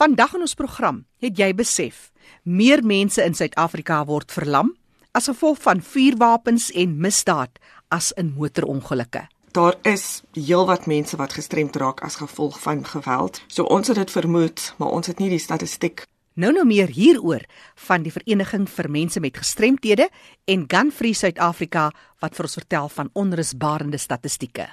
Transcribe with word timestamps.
Vandag 0.00 0.32
in 0.32 0.40
ons 0.46 0.54
program 0.56 1.02
het 1.20 1.36
jy 1.36 1.50
besef 1.52 2.06
meer 2.48 2.80
mense 2.80 3.20
in 3.20 3.34
Suid-Afrika 3.36 3.98
word 4.08 4.32
verlam 4.32 4.70
as 5.12 5.28
gevolg 5.28 5.58
van 5.60 5.82
vuurwapens 5.84 6.70
en 6.72 6.94
misdaad 7.04 7.60
as 7.92 8.08
in 8.16 8.30
motorongelukke. 8.32 9.26
Daar 9.52 9.76
is 9.84 10.22
heelwat 10.32 10.88
mense 10.88 11.20
wat 11.20 11.36
gestremd 11.36 11.76
raak 11.76 12.00
as 12.06 12.16
gevolg 12.22 12.56
van 12.64 12.80
geweld. 12.80 13.42
So 13.52 13.68
ons 13.68 13.92
het 13.92 14.00
dit 14.00 14.16
vermoed, 14.16 14.70
maar 14.80 14.96
ons 14.96 15.12
het 15.12 15.20
nie 15.20 15.28
die 15.34 15.42
statistiek 15.42 16.06
Nou 16.40 16.54
nou 16.56 16.64
meer 16.64 16.88
hieroor 16.88 17.42
van 17.84 18.06
die 18.06 18.12
vereniging 18.14 18.64
vir 18.70 18.88
mense 18.88 19.20
met 19.20 19.36
gestremthede 19.36 20.08
en 20.48 20.64
Gun 20.64 20.92
Free 20.94 21.12
Suid-Afrika 21.12 21.90
wat 22.24 22.38
vir 22.38 22.48
ons 22.48 22.56
vertel 22.62 22.88
van 22.88 23.10
onrusbarende 23.12 24.00
statistieke. 24.00 24.70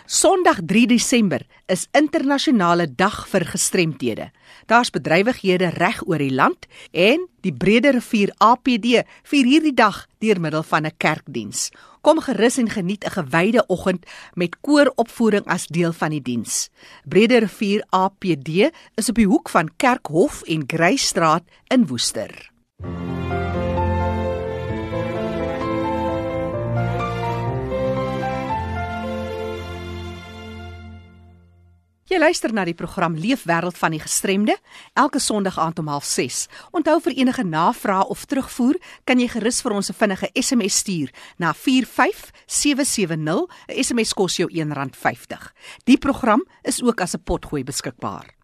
Sondag 0.06 0.58
3 0.66 0.86
Desember 0.86 1.46
is 1.66 1.86
internasionale 1.92 2.86
dag 2.94 3.28
vir 3.30 3.44
gestremthede. 3.46 4.30
Daar's 4.66 4.90
bedrywighede 4.90 5.70
reg 5.76 6.02
oor 6.06 6.18
die 6.18 6.34
land 6.34 6.66
en 6.92 7.26
die 7.40 7.52
Brede 7.52 7.92
Rivier 7.96 8.32
APD 8.38 9.02
vier 9.30 9.46
hierdie 9.46 9.74
dag 9.74 10.06
deur 10.18 10.40
middel 10.40 10.62
van 10.62 10.86
'n 10.86 10.96
kerkdiens. 10.96 11.70
Kom 12.00 12.20
gerus 12.20 12.58
en 12.58 12.70
geniet 12.70 13.04
'n 13.04 13.10
gewyde 13.10 13.66
oggend 13.66 14.06
met 14.34 14.60
kooropvoering 14.60 15.46
as 15.46 15.66
deel 15.66 15.92
van 15.92 16.10
die 16.10 16.22
diens. 16.22 16.70
Brede 17.04 17.38
Rivier 17.38 17.84
APD 17.90 18.70
is 18.94 19.08
op 19.08 19.14
die 19.14 19.26
hoek 19.26 19.48
van 19.48 19.70
Kerkhof 19.76 20.42
en 20.42 20.64
Greystraat 20.66 21.42
in 21.68 21.86
Woester. 21.86 22.50
Jy 32.10 32.18
luister 32.18 32.50
na 32.50 32.64
die 32.66 32.74
program 32.74 33.14
Leefwêreld 33.14 33.76
van 33.78 33.92
die 33.94 34.00
Gestremde 34.02 34.56
elke 34.98 35.20
Sondag 35.22 35.60
aand 35.62 35.78
om 35.78 35.86
06:30. 35.86 36.48
Onthou 36.74 36.98
vir 37.04 37.12
enige 37.12 37.44
navrae 37.44 38.02
of 38.10 38.24
terugvoer, 38.24 38.74
kan 39.04 39.20
jy 39.20 39.28
gerus 39.28 39.62
vir 39.62 39.72
ons 39.72 39.90
'n 39.90 39.94
vinnige 39.94 40.30
SMS 40.34 40.76
stuur 40.78 41.10
na 41.38 41.52
45770. 41.54 43.46
'n 43.68 43.84
SMS 43.84 44.12
kos 44.12 44.36
jou 44.36 44.48
R1.50. 44.50 45.52
Die 45.84 45.98
program 45.98 46.44
is 46.62 46.82
ook 46.82 47.00
as 47.00 47.14
'n 47.14 47.22
potgooi 47.22 47.64
beskikbaar. 47.64 48.34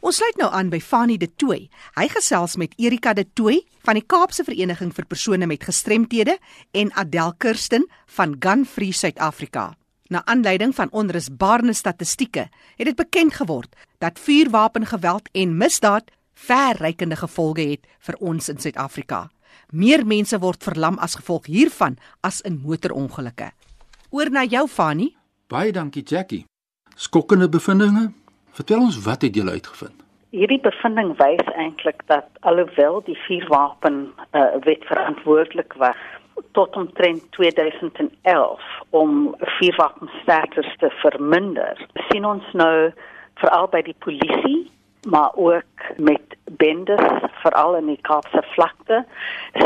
Ons 0.00 0.16
sluit 0.16 0.36
nou 0.36 0.52
aan 0.52 0.68
by 0.70 0.80
Fanie 0.80 1.18
De 1.18 1.34
Tooy. 1.34 1.68
Hy 1.94 2.08
gesels 2.08 2.56
met 2.56 2.74
Erika 2.76 3.12
De 3.12 3.26
Tooy 3.32 3.66
van 3.82 3.94
die 3.94 4.06
Kaapse 4.06 4.44
Vereniging 4.44 4.94
vir 4.94 5.04
persone 5.06 5.46
met 5.46 5.64
gestremthede 5.64 6.38
en 6.70 6.92
Adel 6.92 7.34
Kirsten 7.34 7.90
van 8.06 8.36
Gun 8.38 8.64
Free 8.64 8.92
Suid-Afrika. 8.92 9.74
Na 10.08 10.20
aanleiding 10.24 10.74
van 10.74 10.90
onrusbarende 10.90 11.72
statistieke 11.72 12.48
het 12.76 12.86
dit 12.86 12.96
bekend 12.96 13.34
geword 13.34 13.76
dat 13.98 14.18
vuurwapengeweld 14.18 15.28
en 15.32 15.56
misdaad 15.56 16.10
verrykende 16.34 17.16
gevolge 17.16 17.60
het 17.60 17.86
vir 17.98 18.16
ons 18.20 18.48
in 18.48 18.58
Suid-Afrika. 18.58 19.30
Meer 19.72 20.04
mense 20.06 20.38
word 20.38 20.62
verlam 20.62 20.98
as 20.98 21.16
gevolg 21.16 21.46
hiervan 21.46 21.96
as 22.20 22.40
in 22.40 22.60
motorongelukke. 22.60 23.50
Oor 24.10 24.30
na 24.30 24.44
jou 24.44 24.68
Fani. 24.68 25.14
Baie 25.48 25.72
dankie 25.72 26.02
Jackie. 26.02 26.44
Skokkende 26.94 27.48
bevindinge. 27.48 28.10
Vertel 28.52 28.84
ons 28.84 29.00
wat 29.06 29.22
het 29.22 29.34
julle 29.34 29.56
uitgevind? 29.56 30.04
Hierdie 30.34 30.60
bevinding 30.60 31.14
wys 31.16 31.48
eintlik 31.56 32.02
dat 32.10 32.28
alhoewel 32.40 33.00
die 33.06 33.16
vuurwapen 33.24 34.12
uh, 34.32 34.44
wet 34.66 34.84
verantwoordelik 34.84 35.72
was 35.80 36.00
tot 36.52 36.76
omtrent 36.76 37.22
2011 37.32 38.62
om 38.90 39.34
vuurwapenstaters 39.38 40.76
te 40.78 40.90
verminder. 40.90 41.86
sien 42.08 42.24
ons 42.24 42.52
nou 42.52 42.92
veral 43.34 43.68
by 43.68 43.82
die 43.82 43.96
polisie, 43.98 44.70
maar 45.08 45.30
ook 45.34 45.88
met 45.96 46.36
bendes 46.44 47.02
veral 47.42 47.76
in 47.76 47.86
die 47.86 48.00
Kaapse 48.02 48.42
vlakte, 48.54 49.04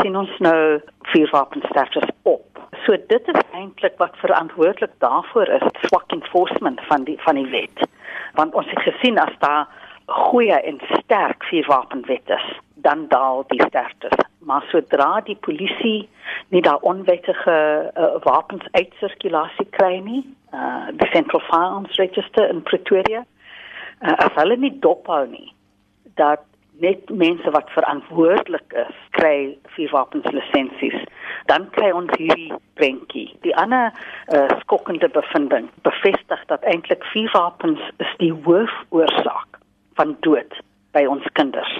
sien 0.01 0.17
ons 0.17 0.31
nou 0.39 0.79
vuurwapenstaters 1.13 2.09
op. 2.23 2.45
So 2.85 2.97
dit 3.07 3.27
is 3.33 3.41
eintlik 3.53 3.97
wat 3.97 4.17
verantwoordelik 4.21 4.91
daarvoor 5.03 5.47
is, 5.59 5.67
swak 5.87 6.11
enforcement 6.11 6.81
van 6.87 7.03
die 7.03 7.17
van 7.21 7.35
die 7.35 7.47
wet. 7.51 7.87
Want 8.33 8.53
ons 8.53 8.69
het 8.69 8.81
gesien 8.81 9.19
as 9.19 9.35
daar 9.39 9.67
goeie 10.09 10.57
en 10.61 10.79
sterk 10.97 11.43
vuurwapenwet 11.43 12.29
is, 12.29 12.47
dan 12.73 13.07
daal 13.07 13.43
die 13.47 13.61
sterktes. 13.67 14.17
Maar 14.39 14.65
sodra 14.71 15.21
die 15.27 15.37
polisie 15.45 16.09
nie 16.49 16.61
daai 16.65 16.77
onwettige 16.81 17.57
uh, 17.93 18.11
wapens 18.23 18.65
uitsirkulasie 18.71 19.67
kry 19.77 19.99
nie, 20.05 20.23
uh, 20.53 20.87
die 20.91 21.09
Central 21.13 21.43
Firearms 21.49 21.95
Register 22.01 22.49
in 22.49 22.63
Pretoria, 22.63 23.25
uh, 24.01 24.15
as 24.15 24.33
hulle 24.39 24.57
nie 24.57 24.73
dophou 24.79 25.25
nie, 25.27 25.51
dat 26.15 26.45
net 26.79 27.09
mense 27.09 27.51
wat 27.51 27.69
verantwoordelik 27.75 28.73
is 28.73 28.99
kry 29.17 29.57
vuurwapenslisensies 29.75 31.01
dan 31.51 31.67
kry 31.75 31.89
ons 31.95 32.11
hierdie 32.17 32.53
prentjie 32.79 33.27
die 33.45 33.55
ander 33.59 33.91
uh, 33.91 34.47
skokkende 34.63 35.09
bevinding 35.15 35.67
bevestig 35.87 36.43
dat 36.51 36.65
eintlik 36.71 37.03
vuurwapens 37.13 37.83
is 38.05 38.13
die 38.23 38.31
hoofoorsaak 38.45 39.48
van 39.99 40.15
dood 40.25 40.59
by 40.95 41.03
ons 41.11 41.25
kinders. 41.37 41.73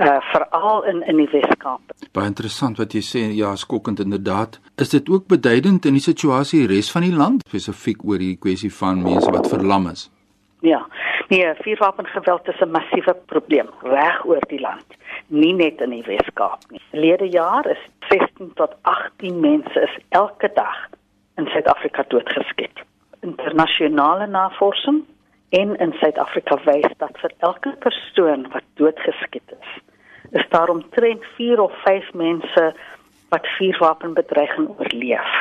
Uh 0.00 0.18
veral 0.32 0.86
in 0.90 1.02
in 1.10 1.20
die 1.20 1.28
Weskaap. 1.32 1.92
Baie 2.16 2.30
interessant 2.30 2.80
wat 2.80 2.96
jy 2.96 3.02
sê, 3.04 3.22
ja, 3.36 3.52
skokkend 3.60 4.00
inderdaad. 4.04 4.58
Is 4.80 4.94
dit 4.94 5.08
ook 5.12 5.28
beduidend 5.28 5.86
in 5.88 5.98
die 5.98 6.04
situasie 6.04 6.64
res 6.70 6.90
van 6.94 7.06
die 7.06 7.14
land 7.14 7.44
spesifiek 7.48 8.04
oor 8.08 8.22
die 8.22 8.36
kwessie 8.40 8.72
van 8.80 9.02
mense 9.04 9.30
wat 9.36 9.50
verlam 9.52 9.90
is? 9.92 10.08
Ja. 10.62 10.80
Nee, 11.28 11.48
vuurwapengeweld 11.64 12.48
is 12.48 12.60
'n 12.60 12.70
massiewe 12.70 13.14
probleem 13.26 13.68
reg 13.82 14.24
oor 14.24 14.42
die 14.48 14.60
land, 14.60 14.88
nie 15.28 15.52
net 15.54 15.80
in 15.80 15.90
die 15.90 16.04
Weskaap 16.06 16.70
nie. 16.70 16.80
Lede 16.92 17.28
jaar 17.28 17.66
is 17.66 17.82
16 18.08 18.52
tot 18.54 18.74
18 18.82 19.40
mense 19.40 19.80
is 19.80 19.94
elke 20.08 20.50
dag 20.54 20.88
in 21.36 21.46
Suid-Afrika 21.46 22.04
doodgeskiet 22.08 22.84
internasionale 23.22 24.26
navorsing 24.26 25.02
en 25.52 25.76
in 25.76 25.92
Suid-Afrika 26.00 26.56
wys 26.64 26.92
dat 26.96 27.18
vir 27.20 27.32
elke 27.48 27.74
persoon 27.84 28.46
wat 28.54 28.64
doodgeskiet 28.80 29.52
is, 29.58 29.72
is 30.32 30.46
daar 30.48 30.72
omtrent 30.72 31.24
4 31.36 31.60
of 31.60 31.72
5 31.84 32.12
mense 32.12 32.64
wat 33.28 33.48
vuurwapenbedreiging 33.58 34.68
oorleef. 34.78 35.32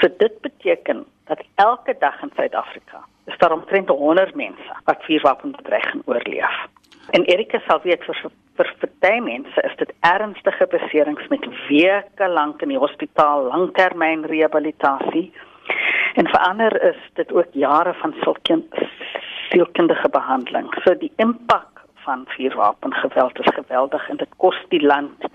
So 0.00 0.08
dit 0.16 0.40
beteken 0.40 1.04
dat 1.28 1.44
elke 1.54 1.96
dag 1.98 2.22
in 2.22 2.32
Suid-Afrika 2.36 3.04
is 3.26 3.38
daar 3.38 3.52
omtrent 3.52 3.88
100 3.88 4.34
mense 4.34 4.76
wat 4.84 5.04
vuurwapenbedreiging 5.04 6.02
oorleef. 6.04 6.56
En 7.10 7.24
Erika 7.24 7.60
sal 7.66 7.80
weet 7.82 8.04
vir 8.04 8.32
vir 8.60 8.90
baie 9.00 9.20
mense 9.24 9.62
is 9.64 9.76
dit 9.80 9.92
ernstige 10.04 10.66
beserings 10.72 11.28
met 11.32 11.46
weke 11.68 12.28
lank 12.28 12.62
in 12.62 12.72
die 12.74 12.80
hospitaal, 12.80 13.46
langtermyn 13.52 14.26
rehabilitasie. 14.28 15.30
En 16.14 16.26
vir 16.26 16.40
ander 16.40 16.82
is 16.82 17.00
dit 17.14 17.32
ook 17.32 17.52
jare 17.52 17.94
van 17.94 18.14
sielkundige 19.50 20.08
behandeling. 20.08 20.68
So 20.84 20.94
die 20.98 21.12
impak 21.16 21.84
van 22.04 22.24
vuurwapengeweld 22.26 23.38
is 23.38 23.54
geweldig 23.54 24.08
en 24.08 24.16
dit 24.16 24.28
kos 24.36 24.56
die 24.68 24.82
land 24.82 25.26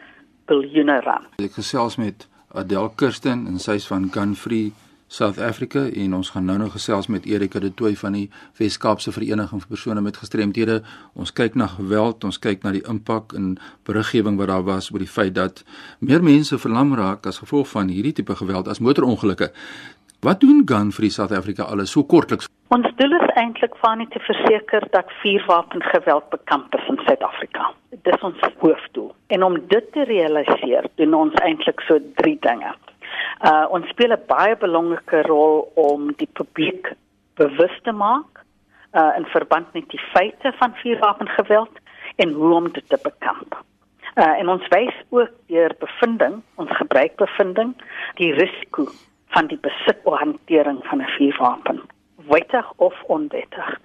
biljoene 0.45 1.00
rand. 1.01 1.27
Ek 1.44 1.57
gesels 1.57 1.95
met 2.01 2.27
Adel 2.56 2.89
Kirsten 2.95 3.48
en 3.48 3.60
sy's 3.60 3.88
van 3.88 4.10
Gun 4.12 4.36
Free 4.36 4.74
South 5.07 5.38
Africa 5.38 5.83
en 5.86 6.16
ons 6.18 6.30
gaan 6.33 6.48
nou 6.50 6.57
nou 6.57 6.69
gesels 6.74 7.07
met 7.07 7.25
Erika 7.30 7.60
de 7.60 7.69
Tooy 7.74 7.94
van 7.95 8.16
die 8.18 8.25
Wes-Kaapse 8.57 9.12
Vereniging 9.13 9.62
vir 9.62 9.69
persone 9.75 10.01
met 10.01 10.18
gestremthede. 10.18 10.80
Ons 11.13 11.33
kyk 11.33 11.56
na 11.56 11.68
geweld, 11.69 12.25
ons 12.25 12.39
kyk 12.42 12.66
na 12.66 12.74
die 12.74 12.83
impak 12.89 13.36
en 13.38 13.54
beriggewing 13.86 14.39
wat 14.42 14.50
daar 14.50 14.66
was 14.66 14.89
oor 14.92 15.04
die 15.04 15.12
feit 15.12 15.36
dat 15.38 15.62
meer 16.00 16.25
mense 16.25 16.57
verlam 16.57 16.95
raak 16.98 17.30
as 17.30 17.44
gevolg 17.44 17.69
van 17.75 17.94
hierdie 17.94 18.16
tipe 18.18 18.36
geweld 18.36 18.68
as 18.68 18.81
motorongelukke. 18.81 19.51
Wat 20.25 20.39
doen 20.39 20.62
Gun 20.66 20.92
Free 20.92 21.10
South 21.10 21.31
Africa 21.31 21.63
alles 21.63 21.92
so 21.92 22.04
kortliks? 22.04 22.48
Ons 22.74 22.88
doel 22.98 23.12
is 23.13 23.33
eintlik 23.38 23.75
van 23.81 24.00
net 24.01 24.10
te 24.10 24.19
verseker 24.25 24.88
dat 24.95 25.12
vuurwapengeweld 25.22 26.30
bekamp 26.30 26.74
is 26.75 26.88
in 26.89 26.98
Suid-Afrika. 27.06 27.68
Dit 27.92 28.10
is 28.16 28.25
ons 28.30 28.48
hoofdoel. 28.63 29.12
En 29.27 29.44
om 29.44 29.60
dit 29.68 29.92
te 29.94 30.07
realiseer, 30.10 30.89
doen 30.95 31.13
ons 31.13 31.38
eintlik 31.45 31.86
so 31.86 32.01
drie 32.24 32.39
dinge. 32.48 32.74
Uh 33.51 33.69
ons 33.69 33.88
speel 33.94 34.18
'n 34.18 34.25
baie 34.33 34.57
belangrike 34.66 35.22
rol 35.30 35.72
om 35.75 36.12
die 36.18 36.31
publiek 36.33 36.94
bewus 37.38 37.80
te 37.83 37.92
maak 37.92 38.44
uh 38.98 39.12
in 39.21 39.31
verband 39.38 39.74
met 39.74 39.89
die 39.89 40.04
feite 40.13 40.57
van 40.57 40.80
vuurwapengeweld 40.83 41.81
en 42.16 42.31
hoe 42.31 42.54
om 42.54 42.71
dit 42.71 42.89
te 42.89 43.00
bekamp. 43.04 43.63
Uh 44.18 44.33
en 44.42 44.50
ons 44.50 44.68
wys 44.74 44.95
ook 45.10 45.33
deur 45.48 45.75
bevinding, 45.80 46.42
ons 46.56 46.78
gebruikbevinding, 46.81 47.75
die 48.16 48.33
risiko 48.33 48.89
van 49.35 49.51
die 49.51 49.59
besit 49.67 49.99
of 50.03 50.19
hantering 50.19 50.79
van 50.89 51.01
'n 51.01 51.13
vuurwapen, 51.17 51.81
wettig 52.31 52.71
of 52.75 52.95
onwettig. 53.07 53.79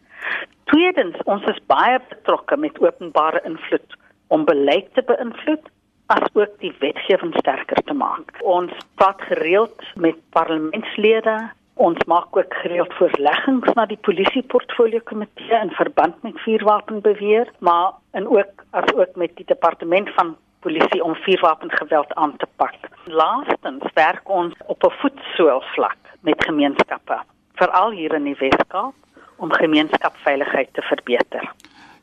Tweedens, 0.65 1.17
ons 1.25 1.45
is 1.45 1.67
baie 1.67 1.99
betrokke 2.09 2.57
met 2.57 2.81
openbare 2.81 3.41
invloed 3.45 3.97
om 4.27 4.45
beleid 4.45 4.95
te 4.95 5.03
beïnvloed 5.03 5.71
as 6.07 6.27
ook 6.33 6.53
die 6.59 6.73
wetgewing 6.79 7.35
sterker 7.39 7.83
te 7.85 7.95
maak. 7.95 8.35
Ons 8.43 8.73
praat 8.95 9.23
gereeld 9.31 9.83
met 9.95 10.17
parlementslede. 10.31 11.51
Ons 11.75 12.05
maak 12.05 12.37
ook 12.37 12.55
gereeld 12.63 12.95
voorleggings 12.99 13.75
na 13.75 13.87
die 13.87 14.01
polisieportfolio 14.09 15.01
komitee 15.05 15.61
in 15.63 15.71
verband 15.71 16.23
met 16.23 16.41
vuurwapenbeweer, 16.45 17.51
maar 17.59 17.93
en 18.11 18.29
ook 18.29 18.65
as 18.71 18.95
ook 18.95 19.17
met 19.17 19.37
die 19.37 19.47
departement 19.47 20.11
van 20.15 20.37
polisie 20.61 21.05
om 21.05 21.15
vuurwapengeweld 21.15 22.15
aan 22.15 22.37
te 22.37 22.47
pak. 22.57 22.75
Laastens 23.05 23.85
werk 23.95 24.29
ons 24.29 24.55
op 24.67 24.85
'n 24.85 24.95
voetsool 25.01 25.63
vlak 25.75 25.99
met 26.21 26.45
gemeenskappe, 26.45 27.21
veral 27.55 27.91
hier 27.91 28.15
in 28.15 28.25
die 28.25 28.37
Weskaap 28.39 28.95
om 29.37 29.53
gemeenskapveiligheid 29.53 30.69
te 30.73 30.83
verbeter. 30.83 31.53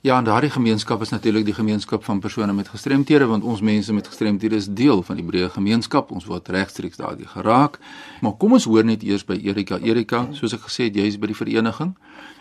Ja, 0.01 0.17
en 0.17 0.23
daardie 0.23 0.49
gemeenskap 0.49 1.01
is 1.01 1.09
natuurlik 1.09 1.45
die 1.45 1.53
gemeenskap 1.53 2.03
van 2.03 2.19
persone 2.19 2.53
met 2.53 2.67
gestremthede 2.67 3.25
want 3.25 3.43
ons 3.43 3.61
mense 3.61 3.93
met 3.93 4.07
gestremthede 4.07 4.55
is 4.55 4.67
deel 4.69 5.01
van 5.03 5.15
die 5.15 5.25
breë 5.25 5.49
gemeenskap. 5.49 6.11
Ons 6.11 6.25
word 6.25 6.47
regstreeks 6.47 6.97
daardie 6.97 7.27
geraak. 7.27 7.79
Maar 8.21 8.37
kom 8.37 8.51
ons 8.51 8.65
hoor 8.69 8.85
net 8.85 9.03
eers 9.03 9.25
by 9.25 9.39
Erika. 9.43 9.79
Erika, 9.83 10.27
soos 10.31 10.53
ek 10.53 10.67
gesê 10.69 10.87
het, 10.87 10.95
jy 10.95 11.09
is 11.09 11.17
by 11.19 11.31
die 11.33 11.35
vereniging 11.35 11.95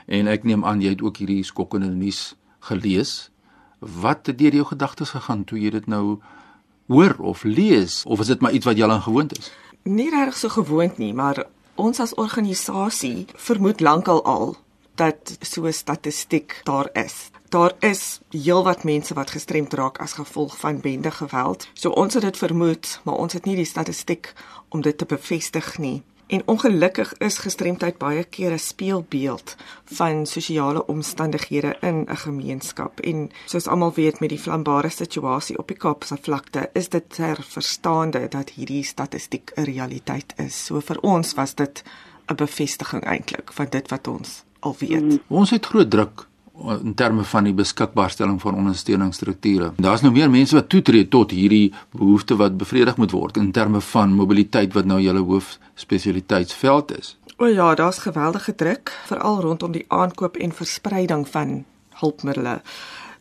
en 0.07 0.29
ek 0.29 0.45
neem 0.45 0.65
aan 0.65 0.85
jy 0.85 0.93
het 0.95 1.03
ook 1.03 1.17
hierdie 1.17 1.43
skokkende 1.45 1.89
nuus 1.89 2.37
gelees. 2.69 3.33
Wat 3.79 4.27
het 4.27 4.39
deur 4.39 4.55
jou 4.55 4.67
gedagtes 4.67 5.11
gegaan 5.11 5.45
toe 5.45 5.59
jy 5.61 5.71
dit 5.71 5.87
nou 5.87 6.19
hoor 6.87 7.17
of 7.19 7.43
lees 7.43 8.05
of 8.05 8.21
is 8.21 8.27
dit 8.27 8.41
maar 8.41 8.53
iets 8.53 8.65
wat 8.65 8.77
jy 8.77 8.87
al 8.87 9.01
gewoond 9.01 9.39
is? 9.39 9.53
Nie 9.83 10.11
regtig 10.11 10.37
so 10.37 10.49
gewoond 10.49 10.99
nie, 10.99 11.15
maar 11.15 11.45
ons 11.75 12.01
as 12.01 12.15
organisasie 12.15 13.27
vermoed 13.35 13.81
lankal 13.81 14.25
al 14.25 14.57
dat 14.97 15.37
so 15.41 15.71
statistiek 15.71 16.61
daar 16.65 16.89
is 16.93 17.31
daar 17.49 17.73
is 17.79 18.21
heelwat 18.31 18.85
mense 18.85 19.15
wat 19.15 19.31
gestremd 19.31 19.73
raak 19.73 19.99
as 19.99 20.13
gevolg 20.13 20.57
van 20.59 20.81
bende 20.81 21.11
geweld. 21.11 21.69
So 21.73 21.91
ons 21.91 22.15
het 22.15 22.23
dit 22.23 22.37
vermoed, 22.37 23.01
maar 23.05 23.15
ons 23.15 23.33
het 23.33 23.45
nie 23.45 23.57
die 23.57 23.65
statistiek 23.65 24.33
om 24.69 24.83
dit 24.83 24.99
te 24.99 25.07
bevestig 25.07 25.79
nie. 25.79 26.03
En 26.27 26.43
ongelukkig 26.45 27.13
is 27.19 27.39
gestremdheid 27.39 27.99
baie 27.99 28.25
keer 28.25 28.53
'n 28.53 28.59
speelbeeld 28.59 29.57
van 29.85 30.27
sosiale 30.27 30.87
omstandighede 30.87 31.77
in 31.81 32.07
'n 32.11 32.17
gemeenskap. 32.17 33.01
En 33.01 33.31
soos 33.45 33.67
almal 33.67 33.93
weet 33.93 34.21
met 34.21 34.29
die 34.29 34.39
flambare 34.39 34.89
situasie 34.89 35.59
op 35.59 35.69
die 35.69 35.77
Kaapse 35.77 36.19
vlakte, 36.21 36.71
is 36.73 36.89
dit 36.89 37.15
ter 37.15 37.43
verstaande 37.49 38.29
dat 38.29 38.51
hierdie 38.51 38.85
statistiek 38.85 39.53
'n 39.55 39.63
realiteit 39.63 40.33
is. 40.37 40.65
So 40.65 40.81
vir 40.81 41.01
ons 41.01 41.35
was 41.35 41.55
dit 41.55 41.83
'n 42.27 42.35
bevestiging 42.35 43.05
eintlik 43.05 43.53
van 43.53 43.67
dit 43.71 43.91
wat 43.91 44.07
ons 44.07 44.45
al 44.61 44.77
weet. 44.79 45.03
Mm. 45.03 45.23
Ons 45.27 45.51
het 45.51 45.67
groot 45.67 45.91
druk 45.91 46.27
in 46.65 46.95
terme 46.95 47.25
van 47.25 47.45
die 47.45 47.55
beskikbaarstelling 47.55 48.41
van 48.41 48.55
ondersteuningsstrukture. 48.55 49.73
Daar's 49.77 50.01
nou 50.01 50.13
meer 50.13 50.31
mense 50.31 50.57
wat 50.57 50.69
toetree 50.73 51.09
tot 51.09 51.31
hierdie 51.31 51.73
behoefte 51.91 52.37
wat 52.37 52.57
bevredig 52.57 52.97
moet 52.97 53.11
word 53.11 53.37
in 53.37 53.53
terme 53.53 53.81
van 53.81 54.15
mobiliteit 54.17 54.75
wat 54.75 54.89
nou 54.89 55.01
julle 55.01 55.21
hoofspesialiteitsveld 55.21 56.99
is. 56.99 57.17
O 57.37 57.47
ja, 57.47 57.75
daar's 57.75 57.99
geweldige 57.99 58.55
druk 58.55 58.93
veral 59.07 59.41
rondom 59.41 59.73
die 59.73 59.85
aankoop 59.89 60.37
en 60.37 60.53
verspreiding 60.53 61.29
van 61.29 61.65
hulpmiddels. 62.01 62.61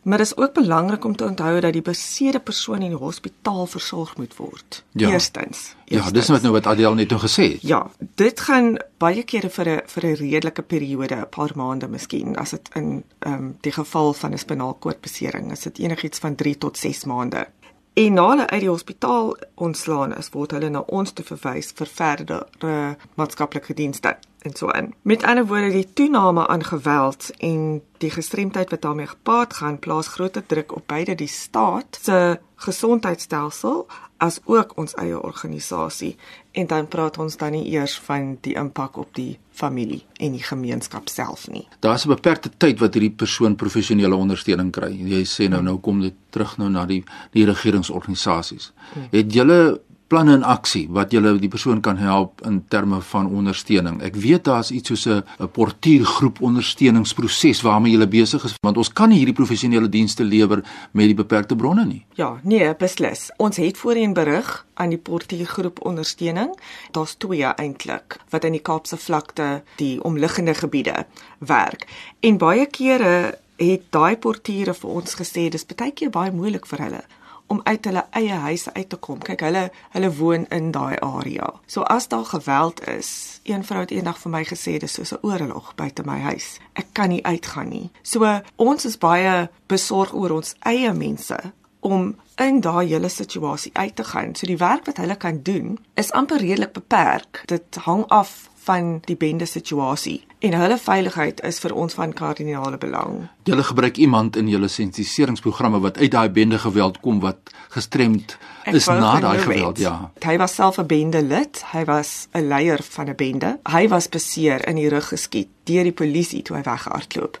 Maar 0.06 0.18
dit 0.18 0.26
is 0.26 0.36
ook 0.36 0.52
belangrik 0.52 1.04
om 1.04 1.16
te 1.16 1.24
onthou 1.24 1.60
dat 1.60 1.72
die 1.72 1.82
besede 1.82 2.38
persoon 2.40 2.82
in 2.82 2.92
die 2.94 2.98
hospitaal 2.98 3.66
versorg 3.66 4.16
moet 4.16 4.36
word. 4.36 4.84
Ja. 4.92 5.08
Eerstens, 5.10 5.74
eerstens. 5.84 6.04
Ja, 6.04 6.10
dis 6.10 6.28
wat 6.28 6.42
nou 6.42 6.52
wat 6.52 6.66
Adel 6.66 6.94
net 6.94 7.10
nou 7.10 7.18
gesê 7.20 7.42
het. 7.52 7.62
Ja, 7.62 7.90
dit 8.14 8.40
gaan 8.40 8.76
baie 9.02 9.22
kere 9.22 9.50
vir 9.50 9.68
'n 9.68 9.82
vir 9.86 10.06
'n 10.06 10.14
redelike 10.14 10.62
periode, 10.62 11.14
'n 11.14 11.28
paar 11.28 11.50
maande 11.54 11.88
miskien, 11.88 12.36
as 12.36 12.50
dit 12.50 12.68
in 12.74 13.04
ehm 13.18 13.34
um, 13.34 13.56
die 13.60 13.72
geval 13.72 14.12
van 14.12 14.32
'n 14.32 14.38
spinalkoordbesering 14.38 15.52
is, 15.52 15.60
dit 15.60 15.78
enigiets 15.78 16.18
van 16.18 16.34
3 16.34 16.58
tot 16.58 16.78
6 16.78 17.04
maande. 17.04 17.46
En 17.94 18.12
na 18.12 18.28
hulle 18.28 18.46
uit 18.46 18.60
die 18.60 18.68
hospitaal 18.68 19.36
ontslaan 19.54 20.16
is, 20.16 20.28
word 20.28 20.50
hulle 20.50 20.68
na 20.68 20.80
ons 20.80 21.12
te 21.12 21.22
verwys 21.22 21.72
vir 21.74 21.86
verdere 21.86 22.96
maatskaplike 23.14 23.74
dienste 23.74 24.16
en 24.46 24.56
so 24.56 24.70
aan. 24.70 24.92
Met 25.02 25.22
ander 25.22 25.46
woorde, 25.46 25.70
die 25.74 25.92
toename 25.92 26.46
aan 26.46 26.64
geweld 26.64 27.30
en 27.38 27.82
die 27.98 28.10
gestremdheid 28.10 28.70
wat 28.70 28.82
daarmee 28.82 29.06
gepaard 29.06 29.54
gaan, 29.54 29.78
plaas 29.78 30.08
groot 30.08 30.40
druk 30.46 30.74
op 30.74 30.86
beide 30.86 31.14
die 31.14 31.30
staat 31.30 31.98
se 32.02 32.38
gesondheidstelsel 32.56 33.86
as 34.16 34.38
ook 34.44 34.72
ons 34.80 34.94
eie 34.94 35.22
organisasie. 35.22 36.16
En 36.56 36.66
dan 36.66 36.88
praat 36.88 37.18
ons 37.18 37.36
dan 37.36 37.52
nie 37.52 37.66
eers 37.72 37.98
van 38.06 38.36
die 38.40 38.54
impak 38.56 38.96
op 38.96 39.12
die 39.14 39.38
familie 39.52 40.02
en 40.16 40.32
die 40.32 40.42
gemeenskap 40.42 41.08
self 41.12 41.48
nie. 41.52 41.66
Daar's 41.80 42.04
'n 42.04 42.14
beperkte 42.14 42.50
tyd 42.56 42.78
wat 42.78 42.94
hierdie 42.94 43.16
persoon 43.16 43.56
professionele 43.56 44.14
ondersteuning 44.14 44.72
kry. 44.72 44.92
Jy 44.92 45.24
sê 45.24 45.48
nou 45.48 45.62
nou 45.62 45.78
kom 45.78 46.00
dit 46.00 46.14
terug 46.30 46.56
nou 46.56 46.70
na 46.70 46.86
die 46.86 47.04
die 47.30 47.44
regeringsorganisasies. 47.44 48.72
Hmm. 48.92 49.08
Het 49.10 49.32
julle 49.32 49.80
planne 50.06 50.36
in 50.38 50.44
aksie 50.46 50.86
wat 50.94 51.12
julle 51.14 51.34
die 51.40 51.50
persoon 51.50 51.80
kan 51.82 51.98
help 51.98 52.42
in 52.46 52.60
terme 52.68 53.00
van 53.10 53.26
ondersteuning. 53.26 53.98
Ek 54.06 54.14
weet 54.22 54.44
daar's 54.44 54.70
iets 54.70 54.88
soos 54.88 55.06
'n 55.06 55.48
portuïergroep 55.52 56.40
ondersteuningsproses 56.40 57.62
waarmee 57.62 57.92
julle 57.92 58.08
besig 58.08 58.44
is 58.44 58.54
want 58.62 58.76
ons 58.76 58.92
kan 58.92 59.08
nie 59.08 59.18
hierdie 59.18 59.34
professionele 59.34 59.88
dienste 59.88 60.24
lewer 60.24 60.62
met 60.92 61.06
die 61.06 61.14
beperkte 61.14 61.56
bronne 61.56 61.84
nie. 61.84 62.04
Ja, 62.14 62.40
nee, 62.42 62.74
beslis. 62.74 63.30
Ons 63.36 63.56
het 63.56 63.78
voorheen 63.78 64.12
berig 64.12 64.66
aan 64.74 64.88
die 64.88 64.98
portuïergroep 64.98 65.84
ondersteuning. 65.84 66.56
Daar's 66.90 67.14
twee 67.14 67.44
eintlik 67.44 68.18
wat 68.30 68.44
in 68.44 68.52
die 68.52 68.62
Kaapse 68.62 68.96
vlakte 68.96 69.62
die 69.76 70.02
omliggende 70.02 70.54
gebiede 70.54 71.06
werk. 71.38 71.86
En 72.20 72.38
baie 72.38 72.66
kere 72.66 73.38
het 73.56 73.82
daai 73.90 74.16
portiere 74.16 74.74
vir 74.74 74.90
ons 74.90 75.14
gesê 75.14 75.48
dis 75.48 75.66
baie 75.66 75.92
keer 75.92 76.10
baie 76.10 76.32
moeilik 76.32 76.66
vir 76.66 76.78
hulle 76.78 77.04
om 77.46 77.60
uit 77.64 77.84
hulle 77.84 78.04
eie 78.10 78.32
huise 78.32 78.74
uit 78.74 78.88
te 78.88 78.96
kom. 78.96 79.18
Kyk, 79.18 79.40
hulle 79.46 79.70
hulle 79.94 80.10
woon 80.18 80.46
in 80.54 80.70
daai 80.74 80.96
area. 81.00 81.52
So 81.66 81.82
as 81.82 82.08
daar 82.08 82.24
geweld 82.24 82.82
is, 82.88 83.40
een 83.42 83.64
vrou 83.64 83.80
het 83.80 83.94
eendag 83.94 84.18
vir 84.18 84.32
my 84.32 84.44
gesê 84.44 84.78
dis 84.78 84.92
soos 84.92 85.12
'n 85.12 85.22
oorlog 85.22 85.74
buite 85.74 86.02
my 86.04 86.18
huis. 86.20 86.58
Ek 86.74 86.86
kan 86.92 87.08
nie 87.08 87.24
uitgaan 87.24 87.68
nie. 87.68 87.90
So 88.02 88.40
ons 88.56 88.84
is 88.84 88.98
baie 88.98 89.50
besorg 89.66 90.14
oor 90.14 90.30
ons 90.30 90.54
eie 90.58 90.92
mense 90.92 91.38
om 91.80 92.16
in 92.36 92.60
daai 92.60 92.86
hele 92.88 93.08
situasie 93.08 93.72
uit 93.74 93.96
te 93.96 94.04
gaan. 94.04 94.34
So 94.34 94.46
die 94.46 94.58
werk 94.58 94.86
wat 94.86 94.96
hulle 94.96 95.16
kan 95.16 95.42
doen 95.42 95.78
is 95.94 96.12
amper 96.12 96.38
redelik 96.38 96.72
beperk. 96.72 97.42
Dit 97.46 97.74
hang 97.74 98.04
af 98.08 98.50
van 98.66 98.98
die 99.06 99.16
bende 99.16 99.46
situasie 99.46 100.24
en 100.38 100.54
hulle 100.58 100.76
veiligheid 100.78 101.40
is 101.48 101.58
vir 101.62 101.72
ons 101.74 101.94
van 101.96 102.12
kardinale 102.12 102.78
belang. 102.78 103.28
Julle 103.48 103.64
gebruik 103.64 103.96
iemand 103.96 104.36
in 104.36 104.50
julle 104.50 104.68
sensitisieringsprogramme 104.68 105.80
wat 105.84 105.98
uit 105.98 106.10
daai 106.12 106.28
bende 106.30 106.58
geweld 106.58 107.00
kom 107.04 107.20
wat 107.24 107.54
gestremd 107.74 108.36
is 108.72 108.88
na 108.90 109.14
daai 109.22 109.38
geweld, 109.38 109.78
ja. 109.78 110.10
Hy 110.24 110.36
was 110.42 110.54
self 110.54 110.78
'n 110.78 110.86
bende 110.86 111.22
lid, 111.22 111.62
hy 111.72 111.84
was 111.84 112.28
'n 112.34 112.48
leier 112.48 112.82
van 112.82 113.08
'n 113.08 113.16
bende. 113.16 113.58
Hy 113.70 113.88
was 113.88 114.08
beseer 114.08 114.68
in 114.68 114.76
die 114.76 114.88
rug 114.88 115.08
geskiet 115.08 115.48
deur 115.64 115.82
die 115.82 115.92
polisie 115.92 116.42
toe 116.42 116.56
hy 116.56 116.62
weggehardloop. 116.62 117.38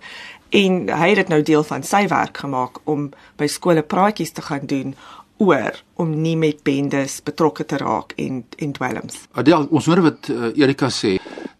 En 0.48 0.88
hy 0.88 1.08
het 1.08 1.16
dit 1.16 1.28
nou 1.28 1.42
deel 1.42 1.64
van 1.64 1.82
sy 1.82 2.08
werk 2.08 2.36
gemaak 2.36 2.78
om 2.84 3.10
by 3.36 3.46
skole 3.46 3.82
praatjies 3.82 4.32
te 4.32 4.42
gaan 4.42 4.66
doen 4.66 4.94
oor 5.42 5.82
om 6.00 6.12
nie 6.22 6.36
met 6.36 6.62
bendes 6.66 7.18
betrokke 7.24 7.64
te 7.64 7.76
raak 7.82 8.12
en 8.16 8.44
en 8.56 8.72
dwelms. 8.72 9.26
Adel, 9.32 9.66
ons 9.70 9.86
hoor 9.86 10.02
wat 10.06 10.30
uh, 10.32 10.52
Erika 10.56 10.88
sê. 10.92 11.16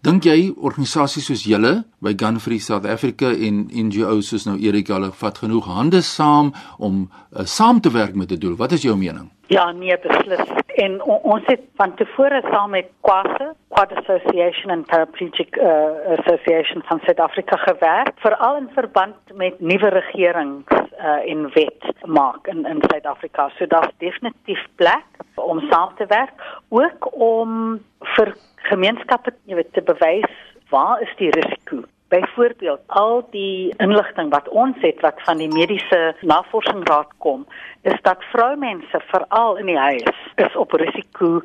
Dink 0.06 0.22
jy 0.22 0.52
organisasies 0.62 1.24
soos 1.26 1.40
julle 1.50 1.80
by 1.98 2.12
Gun 2.14 2.36
Free 2.38 2.62
South 2.62 2.84
Africa 2.86 3.32
en 3.46 3.64
NGOs 3.88 4.28
soos 4.30 4.44
nou 4.46 4.54
Erika 4.62 4.94
hulle 4.94 5.08
vat 5.22 5.40
genoeg 5.42 5.66
hande 5.66 5.98
saam 6.06 6.52
om 6.78 7.00
uh, 7.08 7.42
saam 7.42 7.80
te 7.82 7.90
werk 7.90 8.14
met 8.14 8.30
'n 8.30 8.38
doel? 8.38 8.54
Wat 8.54 8.70
is 8.76 8.86
jou 8.86 8.94
mening? 8.94 9.26
Ja, 9.50 9.72
nee, 9.72 9.98
beslis. 9.98 10.46
En 10.84 11.02
on, 11.02 11.18
ons 11.34 11.42
het 11.46 11.60
van 11.74 11.94
tevore 11.94 12.40
saam 12.52 12.70
met 12.70 12.86
Kwase, 13.00 13.54
Quad 13.68 13.92
Association 13.98 14.70
and 14.70 14.86
Paraplegic 14.86 15.56
uh, 15.56 16.18
Association 16.18 16.82
van 16.86 17.00
Suid-Afrika 17.02 17.56
gewerk, 17.56 18.12
veral 18.16 18.56
in 18.56 18.70
verband 18.74 19.16
met 19.34 19.60
nuwe 19.60 19.88
regerings 19.88 20.70
uh, 20.70 21.30
en 21.30 21.50
wet 21.54 21.82
maak 22.04 22.46
in 22.46 22.66
in 22.66 22.78
Suid-Afrika. 22.90 23.50
So 23.58 23.66
daar's 23.66 23.94
definitief 23.98 24.66
plek 24.74 25.06
om 25.34 25.60
saam 25.70 25.90
te 25.96 26.06
werk, 26.06 26.34
ook 26.68 27.10
om 27.12 27.80
vir 27.98 28.36
gemeenskappe 28.70 29.34
weet, 29.44 29.72
te 29.72 29.82
bewys 29.82 30.32
waar 30.70 31.02
is 31.02 31.12
die 31.16 31.30
risiko 31.30 31.84
Byvoorbeeld 32.08 32.80
al 32.86 33.26
die 33.30 33.74
inligting 33.82 34.30
wat 34.30 34.48
ons 34.48 34.76
het 34.80 35.00
wat 35.02 35.18
van 35.26 35.40
die 35.42 35.48
mediese 35.50 36.14
navorsingsraad 36.20 37.08
kom, 37.18 37.42
is 37.82 37.96
dat 38.02 38.22
vroumense 38.30 39.00
veral 39.10 39.56
in 39.58 39.66
die 39.66 39.78
huis 39.78 40.20
is 40.38 40.56
op 40.56 40.76
risiko 40.78 41.40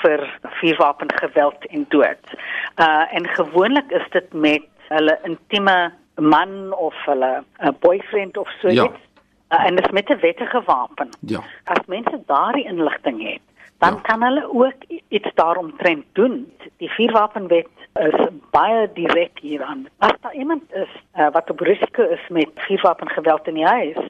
vir 0.00 0.24
vuurwapengeweld 0.60 1.66
en 1.68 1.84
dood. 1.92 2.32
Uh 2.80 3.04
en 3.12 3.28
gewoonlik 3.28 3.92
is 3.92 4.08
dit 4.16 4.32
met 4.32 4.64
hulle 4.88 5.18
intieme 5.28 5.92
man 6.14 6.72
of 6.72 6.96
hulle 7.04 7.44
'n 7.60 7.76
boyfriend 7.80 8.36
of 8.36 8.48
so 8.60 8.68
iets. 8.68 9.02
Ja. 9.50 9.58
Uh, 9.58 9.66
en 9.66 9.76
dit 9.76 9.90
met 9.92 10.08
'n 10.08 10.20
wettige 10.20 10.62
wapen. 10.64 11.08
Ja. 11.20 11.40
As 11.64 11.86
mense 11.86 12.22
daardie 12.26 12.64
inligting 12.64 13.32
het, 13.32 13.44
dan 13.78 13.94
ja. 13.94 14.00
kan 14.00 14.22
hulle 14.22 14.48
ook 14.52 15.00
iets 15.08 15.30
daaromtrent 15.34 16.04
doen. 16.12 16.52
Die 16.76 16.90
vuurwapenwet 16.90 17.68
is 17.92 18.28
baie 18.50 18.88
direk 18.94 19.38
hieraan. 19.40 19.88
As 19.98 20.12
daar 20.20 20.34
iemand 20.34 20.62
is 20.72 20.92
uh, 21.16 21.28
wat 21.32 21.50
op 21.50 21.60
risiko 21.60 22.02
is 22.02 22.28
met 22.28 22.48
vuurwapengeweld 22.54 23.46
in 23.46 23.54
die 23.54 23.66
huis, 23.66 24.08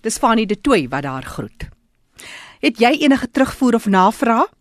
Dis 0.00 0.18
Fani 0.18 0.46
de 0.46 0.60
Tooi 0.60 0.88
wat 0.88 1.02
daar 1.02 1.22
groet. 1.22 1.68
Het 2.60 2.78
jy 2.78 2.96
enige 3.00 3.30
terugvoer 3.30 3.74
of 3.74 3.86
navraag? 3.86 4.55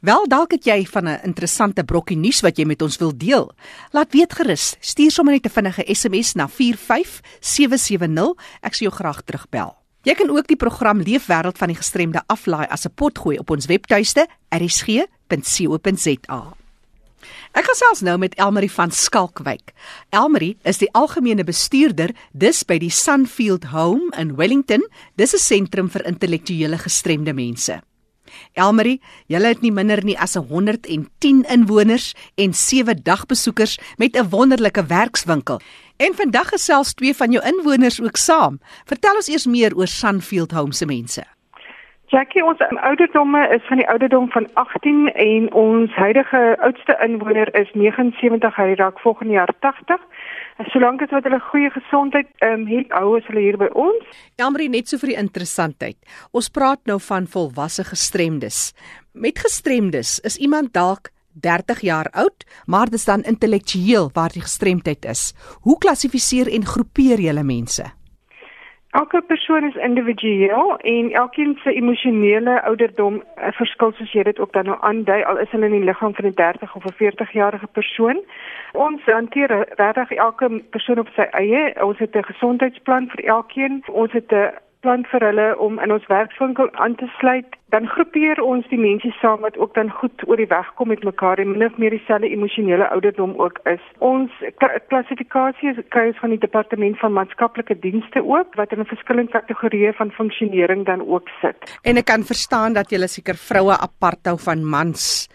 Wel 0.00 0.28
dalk 0.28 0.50
het 0.50 0.64
jy 0.64 0.86
van 0.86 1.08
'n 1.08 1.20
interessante 1.24 1.84
brokkie 1.84 2.16
nuus 2.16 2.40
wat 2.40 2.56
jy 2.56 2.64
met 2.64 2.82
ons 2.82 2.96
wil 2.96 3.16
deel. 3.16 3.52
Laat 3.90 4.12
weet 4.12 4.32
gerus. 4.32 4.76
Stuur 4.80 5.10
sommer 5.10 5.34
net 5.34 5.46
'n 5.46 5.50
vinnige 5.50 5.94
SMS 5.94 6.34
na 6.34 6.48
45770. 6.48 8.34
Ek 8.60 8.74
sal 8.74 8.88
jou 8.88 8.96
graag 8.96 9.22
terugbel. 9.22 9.76
Jy 10.02 10.14
kan 10.14 10.30
ook 10.30 10.46
die 10.46 10.56
program 10.56 11.00
Leefwêreld 11.00 11.58
van 11.58 11.68
die 11.68 11.76
gestremde 11.76 12.22
aflaai 12.26 12.66
as 12.70 12.84
'n 12.84 12.92
potgooi 12.94 13.38
op 13.38 13.50
ons 13.50 13.66
webtuiste 13.66 14.28
erisg.co.za. 14.48 16.54
Ek 17.52 17.64
gesels 17.64 18.00
nou 18.00 18.18
met 18.18 18.34
Elmarie 18.34 18.70
van 18.70 18.90
Skalkwyk. 18.90 19.72
Elmarie 20.08 20.56
is 20.62 20.78
die 20.78 20.92
algemene 20.92 21.44
bestuurder 21.44 22.14
dis 22.32 22.64
by 22.64 22.78
die 22.78 22.90
Sunfield 22.90 23.64
Home 23.64 24.16
in 24.16 24.36
Wellington. 24.36 24.88
Dis 25.16 25.34
'n 25.34 25.38
sentrum 25.38 25.90
vir 25.90 26.06
intellektuele 26.06 26.78
gestremde 26.78 27.32
mense. 27.32 27.82
Elmarie, 28.52 29.00
julle 29.26 29.46
het 29.46 29.60
nie 29.60 29.72
minder 29.72 30.04
nie 30.04 30.18
as 30.18 30.34
110 30.34 31.44
inwoners 31.48 32.14
en 32.36 32.54
7 32.54 33.02
dagbesoekers 33.02 33.78
met 33.96 34.16
'n 34.16 34.28
wonderlike 34.28 34.86
werkswinkel. 34.86 35.60
En 35.96 36.14
vandag 36.14 36.48
gesels 36.48 36.94
twee 36.94 37.14
van 37.14 37.30
jou 37.30 37.44
inwoners 37.44 38.02
ook 38.02 38.16
saam. 38.16 38.60
Vertel 38.84 39.14
ons 39.14 39.28
eers 39.28 39.46
meer 39.46 39.76
oor 39.76 39.86
Sunfield 39.86 40.52
Homes 40.52 40.78
se 40.78 40.86
mense. 40.86 41.24
Jackie, 42.10 42.44
ons 42.44 42.58
ouderdomme 42.58 43.48
is 43.54 43.66
van 43.66 43.76
die 43.76 43.88
ouderdom 43.88 44.30
van 44.30 44.48
18 44.54 45.12
en 45.12 45.52
ons 45.52 45.92
huidige 45.94 46.56
oudste 46.58 46.96
inwoner 47.06 47.54
is 47.54 47.70
79, 47.72 48.56
hy 48.56 48.74
raak 48.74 48.98
volgende 48.98 49.32
jaar 49.32 49.52
80. 49.58 50.00
Solank 50.68 51.00
as 51.00 51.12
wat 51.14 51.24
hulle 51.24 51.40
goeie 51.48 51.70
gesondheid 51.72 52.28
ehm 52.44 52.60
um, 52.60 52.66
het, 52.68 52.90
hou 52.92 53.14
as 53.16 53.24
hulle 53.30 53.40
hier 53.40 53.56
by 53.60 53.70
ons. 53.72 54.18
Jammer 54.36 54.66
net 54.68 54.90
so 54.90 55.00
vir 55.00 55.14
die 55.14 55.20
interessantheid. 55.20 55.96
Ons 56.36 56.50
praat 56.52 56.82
nou 56.90 56.98
van 57.00 57.28
volwasse 57.30 57.84
gestremdes. 57.88 58.74
Met 59.12 59.40
gestremdes 59.40 60.18
is 60.20 60.36
iemand 60.36 60.74
dalk 60.76 61.08
30 61.40 61.80
jaar 61.80 62.10
oud, 62.12 62.44
maar 62.66 62.90
dit 62.90 62.98
is 63.00 63.04
dan 63.08 63.24
intellektueel 63.24 64.10
waar 64.12 64.34
die 64.34 64.44
gestremdheid 64.44 65.04
is. 65.04 65.32
Hoe 65.62 65.78
klassifiseer 65.78 66.50
en 66.52 66.66
groepeer 66.66 67.20
julle 67.20 67.42
mense? 67.42 67.86
Elke 68.90 69.22
persoon 69.22 69.64
is 69.64 69.74
individueel 69.74 70.76
en 70.76 71.10
elkeen 71.12 71.58
se 71.62 71.72
emosionele 71.72 72.62
ouderdom 72.62 73.14
uh, 73.14 73.52
verskil 73.54 73.92
soos 73.94 74.12
jy 74.12 74.24
dit 74.26 74.40
ook 74.42 74.52
dan 74.52 74.66
nou 74.66 74.78
aandui 74.80 75.20
al 75.22 75.38
is 75.38 75.52
hulle 75.54 75.68
in 75.70 75.76
die 75.76 75.86
liggaam 75.86 76.14
van 76.14 76.26
'n 76.26 76.34
30 76.40 76.74
of 76.74 76.84
'n 76.84 76.96
40 77.02 77.30
jarige 77.32 77.66
persoon. 77.66 78.18
Ons 78.72 79.02
hanteer 79.04 79.54
regtig 79.76 80.10
elke 80.10 80.62
persoon 80.70 80.98
op 80.98 81.08
sy 81.14 81.26
eie. 81.30 81.84
Ons 81.84 81.98
het 81.98 82.16
'n 82.16 82.30
gesondheidsplan 82.32 83.08
vir 83.14 83.24
elkeen. 83.24 83.82
Ons 83.86 84.12
het 84.12 84.32
'n 84.32 84.50
plan 84.84 85.04
vir 85.12 85.24
hulle 85.24 85.46
om 85.60 85.78
in 85.84 85.92
ons 85.92 86.06
werkswinkel 86.08 86.70
aan 86.84 86.94
te 87.00 87.08
sluit, 87.18 87.56
dan 87.74 87.86
groepeer 87.94 88.40
ons 88.42 88.66
die 88.72 88.78
mense 88.80 89.10
saam 89.20 89.44
wat 89.44 89.58
ook 89.60 89.74
dan 89.76 89.90
goed 90.00 90.24
oor 90.26 90.40
die 90.40 90.48
weg 90.50 90.70
kom 90.78 90.90
met 90.92 91.04
mekaar 91.06 91.38
en 91.42 91.52
min 91.52 91.66
of 91.66 91.76
meer 91.82 91.94
dieselfde 91.94 92.30
emosionele 92.30 92.88
ouderdom 92.96 93.34
ook 93.38 93.60
is. 93.72 93.82
Ons 93.98 94.32
klassifikasie 94.88 95.76
kry 95.94 96.06
ons 96.10 96.22
van 96.22 96.34
die 96.34 96.40
departement 96.46 96.98
van 97.02 97.14
maatskaplike 97.18 97.78
dienste 97.84 98.24
ook 98.24 98.56
wat 98.60 98.72
in 98.76 98.88
verskillende 98.88 99.36
kategorieë 99.36 99.92
van 100.00 100.14
funksionering 100.16 100.86
dan 100.88 101.04
ook 101.06 101.28
sit. 101.40 101.78
En 101.84 102.00
ek 102.00 102.08
kan 102.10 102.26
verstaan 102.26 102.74
dat 102.78 102.90
jy 102.90 103.06
seker 103.06 103.38
vroue 103.38 103.76
apart 103.76 104.32
hou 104.32 104.38
van 104.40 104.64
mans, 104.64 105.28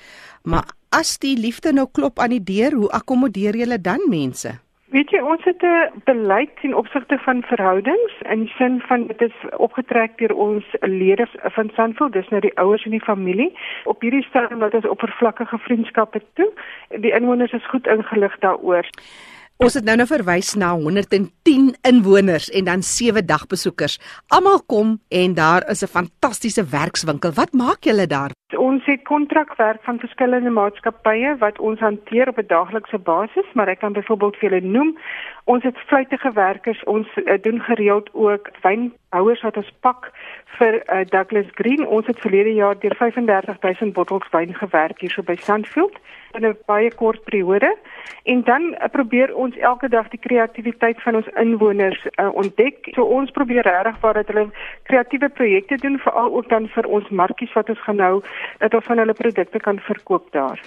maar 0.43 0.67
as 0.95 1.17
die 1.19 1.35
liefde 1.39 1.73
nou 1.73 1.87
klop 1.91 2.19
aan 2.19 2.35
die 2.35 2.43
deur, 2.43 2.75
hoe 2.75 2.91
akkommodeer 2.99 3.57
julle 3.63 3.81
dan 3.81 4.03
mense? 4.09 4.64
Weet 4.95 5.11
jy, 5.11 5.19
ons 5.19 5.43
het 5.43 5.63
'n 5.63 6.01
beleid 6.07 6.49
ten 6.61 6.73
opsigte 6.73 7.17
van 7.17 7.43
verhoudings 7.43 8.13
in 8.31 8.39
die 8.39 8.53
sin 8.57 8.79
van 8.87 9.07
dit 9.07 9.21
is 9.21 9.37
opgetrek 9.57 10.17
deur 10.17 10.33
ons 10.33 10.65
lede 10.81 11.27
van 11.41 11.71
Sanfil, 11.75 12.09
dis 12.09 12.29
nou 12.29 12.41
die 12.41 12.57
ouers 12.57 12.83
en 12.85 12.91
die 12.91 13.03
familie. 13.03 13.51
Op 13.83 14.01
hierdie 14.01 14.23
stadium 14.23 14.59
wat 14.59 14.73
ons 14.73 14.87
oppervlakkige 14.87 15.57
vriendskappe 15.57 16.21
toe, 16.33 16.51
die 16.89 17.11
inwoners 17.11 17.51
is 17.51 17.67
goed 17.67 17.87
ingelig 17.87 18.39
daaroor. 18.39 18.87
Ons 19.57 19.73
het 19.73 19.83
nou 19.83 19.95
nou 19.95 20.07
verwys 20.07 20.53
na 20.53 20.73
110 20.75 21.75
inwoners 21.81 22.49
en 22.49 22.63
dan 22.63 22.83
7 22.83 23.25
dagbesoekers. 23.25 23.99
Almal 24.27 24.63
kom 24.65 24.99
en 25.07 25.33
daar 25.33 25.69
is 25.69 25.83
'n 25.83 25.87
fantastiese 25.87 26.63
werkswinkel. 26.69 27.31
Wat 27.31 27.53
maak 27.53 27.83
julle 27.83 28.07
daar? 28.07 28.31
Ons 28.75 28.85
het 28.85 29.03
kontrakwerk 29.07 29.83
van 29.87 29.99
verskillende 29.99 30.49
maatskappye 30.49 31.29
wat 31.39 31.59
ons 31.63 31.79
hanteer 31.79 32.27
op 32.27 32.39
'n 32.41 32.47
daaglikse 32.47 32.97
basis, 32.97 33.47
maar 33.53 33.67
ek 33.67 33.79
kan 33.79 33.93
byvoorbeeld 33.93 34.35
vir 34.35 34.49
julle 34.49 34.67
noem, 34.67 34.97
ons 35.43 35.63
het 35.63 35.77
vlugtige 35.87 36.31
werkers, 36.31 36.83
ons 36.83 37.07
uh, 37.15 37.37
doen 37.41 37.61
gereeld 37.61 38.09
ook 38.13 38.49
wynhouers 39.15 39.41
wat 39.43 39.57
ons 39.57 39.71
pak 39.81 40.11
vir 40.57 40.81
uh, 40.87 41.03
Douglas 41.09 41.47
Green. 41.55 41.87
Ons 41.87 42.07
het 42.07 42.19
verlede 42.19 42.53
jaar 42.53 42.75
deur 42.79 42.95
35000 42.95 43.93
bottels 43.93 44.27
wyn 44.31 44.53
gewerk 44.55 44.99
hierso 44.99 45.23
by 45.23 45.35
Sandfield 45.35 45.95
in 46.35 46.45
'n 46.45 46.57
baie 46.67 46.91
kort 46.91 47.23
periode. 47.23 47.77
En 48.23 48.43
dan 48.43 48.61
uh, 48.61 48.87
probeer 48.91 49.35
ons 49.35 49.55
elke 49.57 49.87
dag 49.89 50.07
die 50.09 50.19
kreatiwiteit 50.19 51.01
van 51.01 51.15
ons 51.15 51.27
inwoners 51.35 52.07
uh, 52.19 52.29
ontdek. 52.35 52.87
So 52.95 53.03
ons 53.03 53.31
probeer 53.31 53.63
regtig 53.63 53.99
waar 54.01 54.13
dat 54.13 54.27
hulle 54.27 54.49
kreatiewe 54.83 55.29
projekte 55.29 55.75
doen 55.75 55.97
veral 55.99 56.35
ook 56.35 56.49
dan 56.49 56.67
vir 56.67 56.85
ons 56.85 57.09
markies 57.09 57.53
wat 57.53 57.69
ons 57.69 57.83
gaan 57.83 57.95
nou 57.95 58.23
dat 58.59 58.73
ons 58.73 58.85
van 58.85 58.97
hulle 58.97 59.13
produkte 59.13 59.59
kan 59.59 59.79
verkoop 59.79 60.31
daar. 60.31 60.59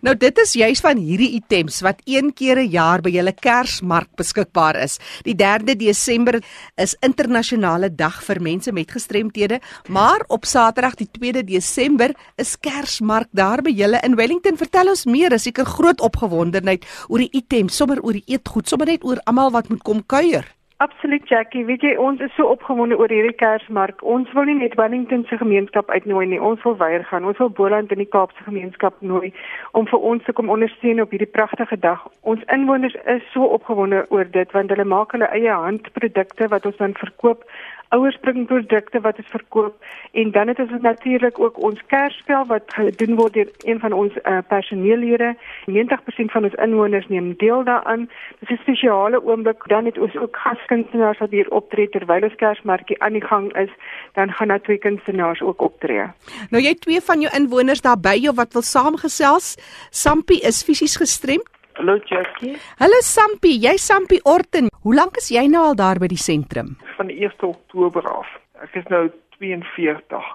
Nou 0.00 0.16
dit 0.16 0.38
is 0.38 0.52
juis 0.52 0.80
van 0.80 0.96
hierdie 0.96 1.34
items 1.40 1.80
wat 1.80 2.00
een 2.04 2.32
keer 2.32 2.58
'n 2.58 2.68
jaar 2.68 3.00
by 3.00 3.10
julle 3.10 3.32
Kersmark 3.32 4.08
beskikbaar 4.16 4.76
is. 4.76 4.98
Die 5.22 5.36
3de 5.36 5.76
Desember 5.76 6.42
is 6.76 6.96
internasionale 7.00 7.93
dag 7.96 8.22
vir 8.26 8.40
mense 8.42 8.72
met 8.72 8.90
gestremthede, 8.90 9.60
maar 9.88 10.24
op 10.28 10.44
Saterdag 10.44 10.98
die 11.00 11.08
2de 11.18 11.44
Desember 11.44 12.14
is 12.36 12.56
Kersmark 12.60 13.28
daar 13.32 13.62
by 13.62 13.70
julle 13.70 14.00
in 14.04 14.16
Wellington. 14.16 14.58
Vertel 14.60 14.92
ons 14.92 15.06
meer, 15.06 15.32
is 15.32 15.46
seker 15.48 15.64
groot 15.64 16.00
opgewondenheid 16.00 16.84
oor 17.08 17.24
die 17.24 17.32
items, 17.32 17.76
sommer 17.76 18.02
oor 18.02 18.18
die 18.18 18.26
eetgoed, 18.26 18.68
sommer 18.68 18.90
net 18.90 19.04
oor 19.04 19.22
almal 19.24 19.54
wat 19.54 19.70
moet 19.72 19.82
kom 19.82 20.04
kuier. 20.06 20.46
Absoluut 20.84 21.28
Jackie, 21.28 21.62
weet 21.64 21.84
jy 21.86 21.92
ons 22.02 22.20
is 22.24 22.32
so 22.34 22.48
opgewonde 22.50 22.96
oor 22.98 23.12
hierdie 23.12 23.36
Kersmark. 23.38 24.00
Ons 24.02 24.32
wil 24.34 24.48
nie 24.48 24.56
net 24.58 24.74
Wellington 24.74 25.22
se 25.28 25.38
gemeenskap 25.38 25.88
uitnooi 25.88 26.24
nie, 26.32 26.40
ons 26.42 26.60
wil 26.66 26.74
weier 26.80 27.04
gaan. 27.06 27.24
Ons 27.30 27.38
wil 27.38 27.52
Boland 27.60 27.94
in 27.94 28.02
die 28.02 28.08
Kaapse 28.10 28.42
gemeenskap 28.42 28.98
nooi 28.98 29.30
om 29.78 29.86
vir 29.86 30.02
ons 30.10 30.26
te 30.26 30.34
kom 30.34 30.50
ondersteun 30.50 31.00
op 31.04 31.14
hierdie 31.14 31.30
pragtige 31.30 31.78
dag. 31.78 32.02
Ons 32.26 32.42
inwoners 32.56 32.96
is 33.14 33.22
so 33.32 33.46
opgewonde 33.54 34.02
oor 34.10 34.26
dit 34.36 34.56
want 34.56 34.74
hulle 34.74 34.88
maak 34.96 35.14
hulle 35.14 35.30
eie 35.38 35.54
handprodukte 35.62 36.50
wat 36.50 36.66
ons 36.66 36.82
dan 36.82 36.98
verkoop 36.98 37.46
ouers 37.88 38.16
bring 38.20 38.46
produkte 38.46 39.00
wat 39.00 39.18
ons 39.18 39.30
verkoop 39.30 39.84
en 40.12 40.30
dan 40.30 40.48
het 40.48 40.58
ons 40.58 40.70
natuurlik 40.80 41.38
ook 41.38 41.62
ons 41.62 41.80
Kersspel 41.86 42.46
wat 42.46 42.74
gedoen 42.76 43.14
word 43.16 43.32
deur 43.32 43.50
een 43.64 43.80
van 43.80 43.92
ons 43.92 44.12
uh, 44.22 44.38
personeellede. 44.48 45.34
90% 45.70 46.32
van 46.34 46.44
ons 46.44 46.58
inwoners 46.66 47.08
neem 47.08 47.34
deel 47.38 47.64
daaraan. 47.64 48.08
Dit 48.40 48.50
is 48.50 48.58
'n 48.58 48.62
spesiale 48.62 49.22
oomblik. 49.24 49.66
Dan 49.66 49.84
het 49.84 49.98
ons 49.98 50.16
ook 50.16 50.36
gaskunstenaars 50.36 51.18
wat 51.18 51.30
hier 51.30 51.50
optree 51.50 51.88
terwyl 51.88 52.22
ons 52.22 52.34
Kersmarkie 52.34 53.02
aan 53.02 53.12
die 53.12 53.24
gang 53.24 53.56
is. 53.56 53.70
Dan 54.12 54.32
gaan 54.32 54.48
daar 54.48 54.60
twee 54.60 54.78
kunstenaars 54.78 55.40
ook 55.40 55.60
optree. 55.60 56.06
Nou 56.50 56.62
jy 56.62 56.74
twee 56.74 57.00
van 57.00 57.20
jou 57.20 57.32
inwoners 57.36 57.80
daar 57.80 58.00
by 58.00 58.16
jou 58.20 58.34
wat 58.34 58.52
wil 58.52 58.62
saamgesels. 58.62 59.56
Sampie 59.90 60.40
is 60.40 60.62
fisies 60.62 60.96
gestremd. 60.96 61.48
Hallo 61.74 61.98
Jackie. 62.04 62.56
Hallo 62.78 63.00
Sampie, 63.00 63.58
jy 63.58 63.76
Sampie 63.76 64.20
Orton. 64.22 64.73
Hoe 64.84 64.92
lank 64.92 65.16
is 65.16 65.30
jy 65.32 65.46
nou 65.48 65.62
al 65.64 65.76
daar 65.80 65.96
by 65.96 66.10
die 66.12 66.20
sentrum? 66.20 66.74
Van 66.98 67.08
die 67.08 67.22
1 67.24 67.40
Oktober 67.46 68.04
af. 68.04 68.28
Ek 68.60 68.74
is 68.76 68.84
nou 68.92 69.06
42. 69.38 70.26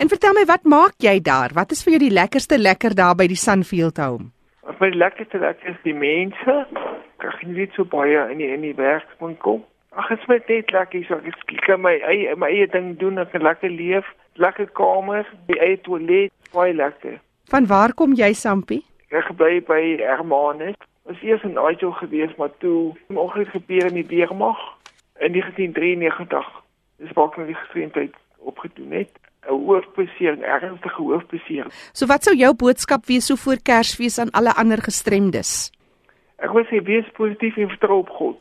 En 0.00 0.08
vertel 0.08 0.38
my 0.38 0.44
wat 0.48 0.64
maak 0.64 1.04
jy 1.04 1.18
daar? 1.20 1.52
Wat 1.52 1.74
is 1.76 1.84
vir 1.84 1.98
jou 1.98 2.00
die 2.06 2.14
lekkerste 2.16 2.56
lekker 2.56 2.96
daar 2.96 3.18
by 3.20 3.26
die 3.28 3.36
Sunfield 3.36 4.00
Home? 4.00 4.30
Wat 4.64 4.80
my 4.80 4.88
lekkerste 4.96 5.42
lekker 5.44 5.74
is 5.74 5.84
die 5.84 5.92
mense. 5.92 6.56
Ek 7.20 7.28
gaan 7.28 7.52
nie 7.52 7.68
so 7.76 7.84
baie 7.84 8.24
in 8.32 8.40
die 8.40 8.48
in 8.48 8.64
die 8.64 8.72
werkswinkel. 8.80 9.60
Ag, 9.92 10.08
dit 10.08 10.24
is 10.24 10.32
net 10.32 10.72
lekker 10.78 11.04
so 11.04 11.20
ek 11.20 11.64
kan 11.68 11.84
my 11.84 11.98
eie 12.00 12.32
my 12.40 12.48
eie 12.48 12.72
ding 12.72 12.94
doen, 12.96 13.20
ek 13.20 13.34
kan 13.34 13.44
lekker 13.44 13.68
leef, 13.68 14.08
lekker 14.40 14.72
kamer, 14.80 15.28
die 15.52 15.60
eie 15.60 15.76
toilet, 15.84 16.32
baie 16.56 16.72
lekker. 16.72 17.20
Van 17.52 17.68
waar 17.68 17.92
kom 17.92 18.16
jy 18.16 18.32
Sampie? 18.32 18.80
Ek 19.12 19.28
bly 19.36 19.58
by 19.60 19.82
Hermanus. 20.00 20.80
Was 21.10 21.22
eers 21.22 21.42
in 21.42 21.58
Aito 21.58 21.90
gewees, 21.90 22.34
maar 22.38 22.50
toe 22.58 22.94
ongeluk 23.06 23.48
gebeur 23.48 23.86
in 23.86 23.94
die 23.94 24.06
weermag 24.06 24.58
in 25.18 25.32
1993. 25.32 26.50
Dis 27.02 27.14
waar 27.16 27.32
ek 27.32 27.38
my 27.40 27.54
gestremdheid 27.54 28.14
opgedoen 28.38 28.92
het. 28.94 29.10
'n 29.48 29.58
Hoofbesering, 29.66 30.42
ernstige 30.42 31.02
hoofbesering. 31.02 31.72
So 31.92 32.06
wat 32.06 32.22
sou 32.22 32.36
jou 32.36 32.54
boodskap 32.54 33.06
wees 33.06 33.26
so 33.26 33.34
voor 33.34 33.58
Kersfees 33.62 34.18
aan 34.18 34.30
alle 34.30 34.54
ander 34.54 34.82
gestremdes? 34.82 35.72
Ek 36.38 36.52
wil 36.52 36.64
sê 36.70 36.78
wees 36.84 37.08
positief 37.18 37.56
en 37.56 37.68
vertrou 37.68 37.98
op 37.98 38.10
God. 38.10 38.36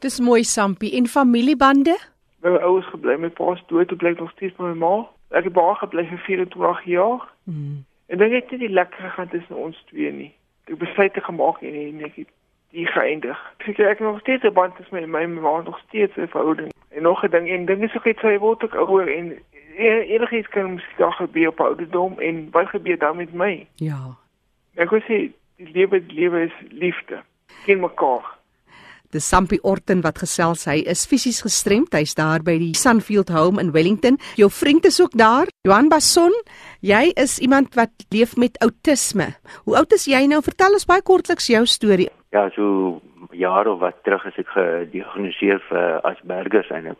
Dis 0.00 0.20
mooi 0.20 0.44
Sampie 0.44 0.96
en 0.96 1.06
familiebande? 1.06 1.98
My 2.40 2.56
ouers 2.56 2.88
gebly 2.88 3.18
met 3.18 3.34
pa's 3.34 3.60
dood, 3.66 3.92
ek 3.92 3.98
bly 3.98 4.14
nog 4.16 4.30
steeds 4.30 4.56
by 4.56 4.70
my 4.72 4.78
ma. 4.80 4.94
Ek 5.30 5.44
het 5.44 5.52
baie 5.52 5.74
gebly 5.74 6.06
vir 6.08 6.24
24 6.24 6.84
jaar. 6.84 7.28
Hmm. 7.44 7.84
En 8.06 8.18
dit 8.18 8.32
het 8.32 8.50
nie 8.50 8.58
die 8.58 8.72
lekker 8.80 9.10
gegaan 9.10 9.28
tussen 9.28 9.56
ons 9.56 9.84
twee 9.92 10.12
nie. 10.12 10.32
Ek 10.64 10.78
besluit 10.78 11.12
te 11.12 11.20
gemaak 11.20 11.60
en 11.62 11.74
en 11.74 12.04
ek 12.04 12.14
het 12.14 12.28
die 12.74 12.86
geëindig. 12.86 13.38
Ek 13.58 13.78
ek 13.78 14.00
nog 14.00 14.20
steeds 14.20 14.42
'n 14.42 14.52
band 14.52 14.76
tussen 14.76 15.10
my 15.10 15.26
my 15.26 15.40
ma 15.40 15.60
nog 15.60 15.78
steeds 15.86 16.16
'n 16.16 16.26
verhouding. 16.26 16.72
En 16.88 17.02
nog 17.02 17.24
'n 17.24 17.30
ding, 17.30 17.48
en 17.48 17.64
ding 17.64 17.82
is 17.82 17.96
ook 17.96 18.06
iets 18.06 18.22
wat 18.22 18.38
word 18.38 18.64
ook 18.64 18.74
ouer 18.74 19.16
en 19.16 19.38
enigiets 19.76 20.48
kan 20.48 20.74
miskien 20.74 20.96
daar 20.96 21.12
gebeur 21.12 21.48
op 21.48 21.60
ouderdom 21.60 22.18
en 22.18 22.48
wat 22.50 22.68
gebeur 22.68 22.98
dan 22.98 23.16
met 23.16 23.32
my? 23.32 23.66
Ja. 23.74 24.16
Ek 24.74 24.90
wil 24.90 25.00
sê 25.00 25.30
die 25.56 25.70
lewe 25.72 26.06
die 26.06 26.18
lewe 26.18 26.40
is 26.44 26.56
liefde. 26.70 27.22
Ken 27.64 27.80
mekaar. 27.80 28.38
Dis 29.14 29.28
Sampie 29.30 29.60
Orton 29.62 30.00
wat 30.02 30.18
gesels. 30.18 30.64
Hy 30.66 30.80
is 30.90 31.04
fisies 31.06 31.36
gestremd. 31.44 31.92
Hy's 31.94 32.16
daar 32.18 32.42
by 32.42 32.56
die 32.58 32.72
Sunfield 32.74 33.28
Home 33.30 33.62
in 33.62 33.68
Wellington. 33.70 34.16
Jou 34.34 34.48
vriend 34.50 34.88
is 34.88 34.98
ook 34.98 35.12
daar. 35.14 35.46
Johan 35.62 35.86
Bason, 35.92 36.34
jy 36.82 37.12
is 37.22 37.36
iemand 37.38 37.76
wat 37.78 37.92
leef 38.10 38.32
met 38.34 38.58
outisme. 38.58 39.28
Hoe 39.68 39.76
oud 39.78 39.94
is 39.94 40.08
jy 40.10 40.24
nou? 40.26 40.40
Vertel 40.42 40.74
ons 40.74 40.88
baie 40.90 41.04
kortliks 41.06 41.46
jou 41.52 41.62
storie. 41.70 42.08
Ja, 42.34 42.48
so 42.56 42.98
jare 43.30 43.70
of 43.70 43.84
wat 43.84 44.02
terug 44.02 44.26
is 44.32 44.40
ek 44.42 44.50
gediagnoseer 44.56 45.62
vir 45.68 46.02
Asperger 46.10 46.66
syne. 46.66 46.96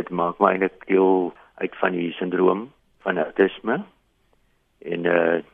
Dit 0.00 0.08
maak 0.08 0.40
my 0.40 0.54
eintlik 0.54 0.88
deel 0.88 1.28
uit 1.60 1.76
van 1.82 1.92
die 1.92 2.08
sindroom 2.16 2.70
van 3.04 3.20
outisme. 3.20 3.82
En 4.80 5.04
eh 5.04 5.20
uh, 5.36 5.44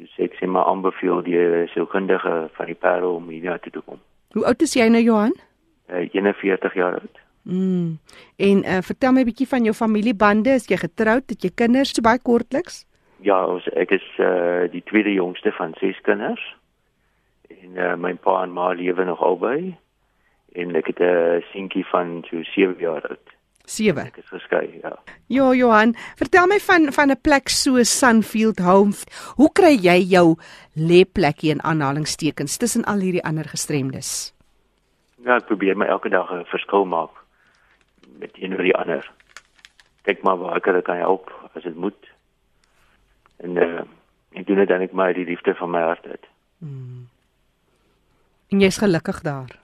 dis 0.00 0.16
ek 0.24 0.40
sê 0.40 0.48
maar 0.48 0.72
aanbeveel 0.72 1.22
die 1.28 1.46
sielkundige 1.76 2.48
van 2.56 2.66
die 2.72 2.80
Parel 2.88 3.20
om 3.20 3.28
hier 3.28 3.52
na 3.52 3.60
toe 3.60 3.76
te 3.76 3.84
kom. 3.84 4.00
Hoe 4.34 4.44
oud 4.50 4.62
is 4.66 4.72
jy 4.74 4.88
nou 4.90 5.02
Johan? 5.02 5.34
Uh, 5.86 6.08
41 6.10 6.74
jaar 6.74 6.96
oud. 6.98 7.20
Mm. 7.42 7.98
En 8.36 8.64
uh, 8.64 8.80
vertel 8.82 9.12
my 9.12 9.20
'n 9.20 9.28
bietjie 9.30 9.48
van 9.48 9.62
jou 9.62 9.74
familiebande. 9.74 10.50
Is 10.50 10.66
jy 10.66 10.76
getroud? 10.76 11.28
Het 11.30 11.42
jy 11.42 11.50
kinders? 11.54 11.94
So 11.94 12.02
baie 12.02 12.18
kortliks? 12.18 12.86
Ja, 13.20 13.46
ons, 13.46 13.68
ek 13.78 13.90
is 13.90 14.06
uh, 14.18 14.66
die 14.70 14.82
tweede 14.82 15.12
jongste 15.12 15.52
van 15.52 15.74
ses 15.78 16.00
kinders. 16.02 16.42
En 17.48 17.76
uh, 17.76 17.94
my 17.94 18.14
pa 18.14 18.42
en 18.42 18.52
ma 18.52 18.72
lewe 18.72 19.04
nog 19.04 19.22
albei. 19.22 19.76
En 20.52 20.74
ek 20.74 20.86
het 20.86 20.98
'n 20.98 21.02
uh, 21.04 21.42
seentjie 21.52 21.86
van 21.86 22.24
so 22.30 22.42
7 22.42 22.74
jaar 22.78 23.06
oud. 23.08 23.33
7. 23.64 24.06
Ek 24.06 24.16
is 24.20 24.28
geskei, 24.28 24.80
ja. 24.82 24.92
Ja, 25.32 25.52
Johan, 25.56 25.94
vertel 26.20 26.46
my 26.46 26.58
van 26.60 26.92
van 26.92 27.10
'n 27.10 27.20
plek 27.20 27.48
so 27.48 27.82
Sunfield 27.82 28.58
Home. 28.58 28.92
Hoe 29.36 29.52
kry 29.52 29.74
jy 29.80 29.98
jou 30.04 30.36
lêplekkie 30.76 31.50
in 31.50 31.62
aanhalingstekens 31.62 32.56
tussen 32.56 32.84
al 32.84 33.00
hierdie 33.00 33.24
ander 33.24 33.48
gestremdes? 33.48 34.34
Ja, 35.24 35.36
ek 35.36 35.46
probeer 35.46 35.76
my 35.76 35.86
elke 35.86 36.08
dag 36.08 36.30
'n 36.30 36.44
verskil 36.44 36.84
maak 36.84 37.10
met 38.18 38.30
een 38.34 38.52
of 38.52 38.60
die 38.60 38.76
ander. 38.76 39.10
Kyk 40.02 40.22
maar 40.22 40.36
waar 40.36 40.56
ek 40.56 40.64
hulle 40.64 40.82
kan 40.82 40.96
help 40.96 41.32
as 41.54 41.62
dit 41.62 41.76
moet. 41.76 42.10
En 43.36 43.56
uh, 43.56 43.82
ek 44.32 44.46
doen 44.46 44.56
dit 44.56 44.68
dan 44.68 44.80
ek 44.80 44.92
maar 44.92 45.14
die 45.14 45.24
liefde 45.24 45.54
van 45.54 45.70
my 45.70 45.80
hart 45.80 46.06
uit. 46.06 46.26
Hmm. 46.58 47.08
En 48.48 48.60
jy's 48.60 48.78
gelukkig 48.78 49.20
daar. 49.20 49.58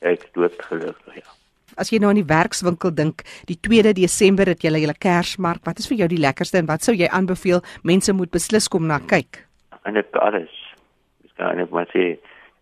Ek 0.00 0.32
dood 0.32 0.62
gelukkig, 0.62 1.14
ja. 1.14 1.43
As 1.76 1.90
jy 1.90 1.98
nou 1.98 2.10
aan 2.12 2.20
die 2.20 2.28
werkswinkel 2.28 2.92
dink, 2.94 3.24
die 3.48 3.56
2de 3.58 3.94
Desember 3.98 4.46
het 4.46 4.62
julle 4.62 4.80
julle 4.82 4.94
Kersmark. 4.94 5.64
Wat 5.66 5.78
is 5.82 5.88
vir 5.90 6.04
jou 6.04 6.08
die 6.12 6.20
lekkerste 6.22 6.60
en 6.60 6.68
wat 6.70 6.86
sou 6.86 6.94
jy 6.94 7.08
aanbeveel 7.10 7.64
mense 7.82 8.14
moet 8.14 8.30
beslis 8.30 8.68
kom 8.70 8.86
na 8.86 9.00
kyk? 9.02 9.42
En 9.84 9.98
dit 9.98 10.20
alles. 10.22 10.54
Dis 11.22 11.34
kan 11.36 11.56
net 11.58 11.70
maar 11.74 11.90
sê 11.90 12.14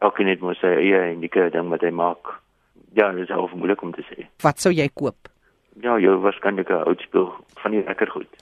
elke 0.02 0.24
net 0.24 0.40
moet 0.40 0.58
sy 0.60 0.72
eie 0.80 1.02
unieke 1.12 1.50
ding 1.52 1.68
wat 1.70 1.84
hy 1.84 1.92
maak. 1.94 2.38
Ja, 2.96 3.12
dit 3.12 3.28
is 3.28 3.34
al 3.34 3.50
moeilik 3.54 3.82
om 3.82 3.92
te 3.92 4.04
sê. 4.08 4.26
Wat 4.42 4.60
sou 4.60 4.72
jy 4.72 4.88
koop? 4.94 5.28
Ja, 5.80 5.98
jy 6.00 6.16
waarskynlik 6.24 6.70
'n 6.70 6.88
oud 6.88 7.00
speel 7.00 7.32
van 7.62 7.70
die 7.72 7.84
lekker 7.84 8.10
goed. 8.10 8.32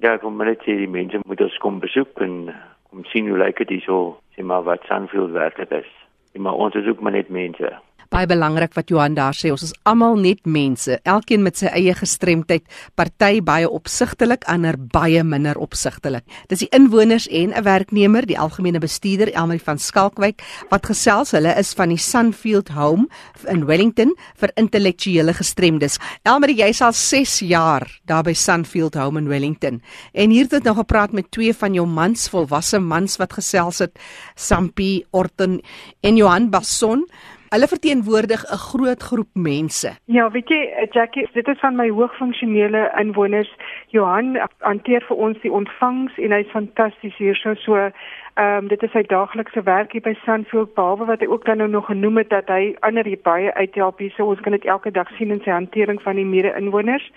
Ja, 0.00 0.14
ek 0.14 0.22
wil 0.22 0.30
maar 0.30 0.46
net 0.46 0.60
sê 0.60 0.76
die 0.76 0.88
mense 0.88 1.18
moet 1.26 1.40
ons 1.40 1.58
kom 1.58 1.80
besoek 1.80 2.20
en 2.20 2.54
kom 2.90 3.04
sien 3.04 3.28
hoe 3.28 3.38
lyk 3.38 3.58
dit 3.58 3.68
hierso, 3.68 4.20
sê 4.36 4.44
maar 4.44 4.62
wat 4.62 4.84
Sunfield 4.84 5.32
werklik 5.32 5.70
is. 5.70 5.90
En 6.34 6.42
maar 6.42 6.54
ons 6.54 6.74
is 6.74 6.86
ook 6.86 7.00
maar 7.00 7.12
net 7.12 7.28
mense 7.28 7.80
baie 8.12 8.26
belangrik 8.28 8.74
wat 8.76 8.88
Johan 8.90 9.14
daar 9.16 9.36
sê. 9.36 9.50
Ons 9.52 9.66
is 9.68 9.74
almal 9.88 10.16
net 10.20 10.46
mense, 10.48 10.98
elkeen 11.08 11.42
met 11.44 11.60
sy 11.60 11.70
eie 11.72 11.94
gestremdheid, 11.96 12.64
party 12.98 13.40
baie 13.44 13.68
opsigtelik, 13.68 14.46
ander 14.48 14.78
baie 14.78 15.22
minder 15.24 15.58
opsigtelik. 15.60 16.24
Dis 16.48 16.64
die 16.64 16.70
inwoners 16.72 17.28
en 17.28 17.52
'n 17.52 17.64
werknemer, 17.64 18.26
die 18.26 18.38
algemene 18.38 18.78
bestuurder 18.78 19.32
Elmarie 19.32 19.62
van 19.62 19.78
Skalkwyk 19.78 20.42
wat 20.70 20.86
gesels. 20.86 21.30
Hulle 21.32 21.54
is 21.58 21.74
van 21.74 21.88
die 21.88 21.98
Sunfield 21.98 22.68
Home 22.68 23.06
in 23.46 23.66
Wellington 23.66 24.14
vir 24.36 24.50
intellektuele 24.56 25.34
gestremdes. 25.34 25.98
Elmarie, 26.24 26.56
jy's 26.56 26.80
al 26.80 26.92
6 26.92 27.40
jaar 27.40 27.86
daar 28.06 28.22
by 28.22 28.32
Sunfield 28.32 28.94
Home 28.94 29.18
in 29.18 29.28
Wellington. 29.28 29.82
En 30.12 30.30
hier 30.30 30.44
het 30.44 30.52
ons 30.52 30.62
nou 30.62 30.76
gepraat 30.76 31.12
met 31.12 31.30
twee 31.30 31.54
van 31.54 31.74
jou 31.74 31.86
mans, 31.86 32.28
volwasse 32.28 32.78
mans 32.78 33.16
wat 33.16 33.32
gesels 33.32 33.78
het, 33.78 33.98
Sampie 34.34 35.06
Orton 35.10 35.60
en 36.00 36.16
Johan 36.16 36.50
Basson. 36.50 37.06
Hulle 37.48 37.66
verteenwoordig 37.66 38.42
'n 38.44 38.62
groot 38.68 39.02
groep 39.02 39.32
mense. 39.32 39.90
Ja, 40.04 40.30
weet 40.30 40.48
jy, 40.48 40.88
Jackie, 40.90 41.28
dit 41.32 41.48
is 41.48 41.58
van 41.60 41.76
my 41.76 41.88
hoogfunksionele 41.90 42.92
inwoners. 43.00 43.52
Johan 43.86 44.36
hanteer 44.58 45.04
vir 45.08 45.16
ons 45.16 45.40
die 45.40 45.52
ontvangs 45.52 46.18
en 46.18 46.30
hy's 46.30 46.50
fantasties 46.50 47.16
hier 47.16 47.34
so 47.34 47.54
so 47.54 47.90
Ehm 48.38 48.56
um, 48.56 48.68
dit 48.68 48.82
is 48.82 48.90
sy 48.94 49.00
daaglikse 49.10 49.62
werk 49.66 49.92
hier 49.92 50.02
by 50.04 50.12
Sunfield 50.22 50.74
behalwe 50.74 51.06
wat 51.08 51.22
hy 51.24 51.26
ook 51.26 51.44
dan 51.44 51.58
nou 51.58 51.66
nog 51.68 51.86
genoem 51.90 52.20
het 52.20 52.28
dat 52.30 52.50
hy 52.54 52.76
ander 52.86 53.08
hier 53.10 53.18
baie 53.22 53.54
uithelp 53.54 53.98
hier 53.98 54.12
so 54.14 54.28
ons 54.30 54.40
kan 54.44 54.54
dit 54.54 54.68
elke 54.74 54.92
dag 54.94 55.10
sien 55.16 55.34
in 55.34 55.40
sy 55.42 55.50
hantering 55.50 55.98
van 56.02 56.20
die 56.20 56.26
mede-inwoners. 56.26 57.08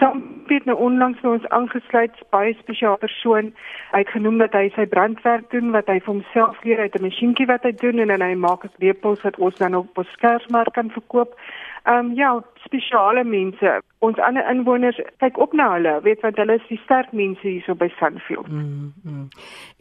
Sam 0.00 0.24
het 0.48 0.66
nou 0.66 0.74
onlangs 0.88 1.20
by 1.22 1.36
ons 1.36 1.46
aangesluit, 1.58 2.18
baie 2.34 2.56
spesiale 2.58 2.98
persoon. 3.04 3.52
Hy 3.92 4.02
het 4.02 4.10
genoem 4.16 4.42
dat 4.42 4.58
hy 4.58 4.64
sy 4.74 4.88
brandwerk 4.96 5.46
doen 5.54 5.70
wat 5.76 5.86
hy 5.86 6.00
vir 6.00 6.12
homself 6.12 6.58
leer 6.66 6.82
uit 6.82 6.98
'n 6.98 7.06
masjienkie 7.06 7.46
wat 7.46 7.62
hy 7.62 7.72
doen 7.84 8.02
en 8.02 8.10
dan 8.10 8.26
hy 8.26 8.34
maak 8.34 8.64
ek 8.64 8.82
lepels 8.82 9.22
wat 9.22 9.38
ons 9.38 9.54
dan 9.62 9.78
op 9.78 9.98
op 9.98 10.06
skersmark 10.16 10.74
kan 10.74 10.90
verkoop. 10.90 11.38
Ehm 11.84 12.06
um, 12.06 12.12
ja, 12.16 12.42
spesiale 12.64 13.24
mense. 13.24 13.82
Ons 13.98 14.18
ander 14.18 14.46
inwoners 14.50 14.96
kyk 15.20 15.36
op 15.38 15.52
na 15.52 15.66
hulle, 15.74 15.98
weet 16.06 16.22
want 16.24 16.38
hulle 16.40 16.56
is 16.56 16.68
die 16.70 16.78
sterk 16.80 17.10
mense 17.12 17.44
hierso 17.44 17.74
by 17.76 17.90
Sunfield. 17.98 18.48
Mm, 18.48 18.92
mm. 19.02 19.26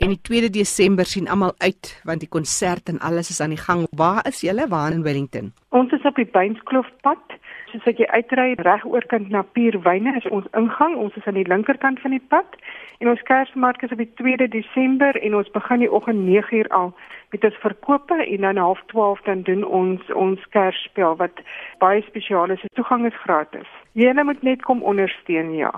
En 0.03 0.11
die 0.11 0.19
2de 0.29 0.49
Desember 0.51 1.07
sien 1.07 1.29
almal 1.31 1.53
uit 1.57 1.93
want 2.03 2.19
die 2.19 2.29
konsert 2.29 2.91
en 2.91 2.99
alles 2.99 3.31
is 3.31 3.39
aan 3.41 3.55
die 3.55 3.61
gang. 3.61 3.87
Waar 3.95 4.27
is 4.27 4.41
julle? 4.43 4.67
Waar 4.67 4.91
in 4.91 5.03
Wellington? 5.07 5.53
Ons 5.69 5.95
is 5.95 6.03
op 6.03 6.19
die 6.19 6.27
Beinskloofpad. 6.27 7.39
Soos 7.71 7.87
ek 7.89 8.03
jy 8.03 8.09
uitry 8.11 8.49
reg 8.67 8.83
oorkant 8.85 9.31
na 9.31 9.45
Pierwyne 9.55 10.17
is 10.19 10.27
ons 10.27 10.51
ingang. 10.59 10.99
Ons 10.99 11.15
is 11.15 11.25
aan 11.25 11.39
die 11.39 11.47
linkerkant 11.47 12.03
van 12.03 12.11
die 12.11 12.25
pad. 12.35 12.59
En 12.99 13.15
ons 13.15 13.23
Kersmark 13.31 13.81
is 13.81 13.95
op 13.95 14.03
die 14.03 14.11
2de 14.19 14.51
Desember 14.51 15.15
en 15.23 15.39
ons 15.39 15.55
begin 15.55 15.87
die 15.87 15.91
oggend 15.91 16.27
9uur 16.27 16.67
al 16.67 16.91
met 17.33 17.43
ons 17.49 17.57
verkope 17.65 18.17
en 18.23 18.41
dan 18.45 18.61
half 18.61 18.81
12 18.93 19.21
dan 19.25 19.41
doen 19.41 19.65
ons 19.65 20.01
ons 20.13 20.39
Kersspel 20.53 21.17
wat 21.17 21.33
baie 21.81 22.05
spesiaal 22.05 22.53
is. 22.53 22.61
Toegang 22.77 23.09
is 23.09 23.17
gratis. 23.25 23.65
Jy 23.97 24.13
moet 24.23 24.41
net 24.45 24.61
kom 24.65 24.83
ondersteun, 24.83 25.55
ja. 25.57 25.71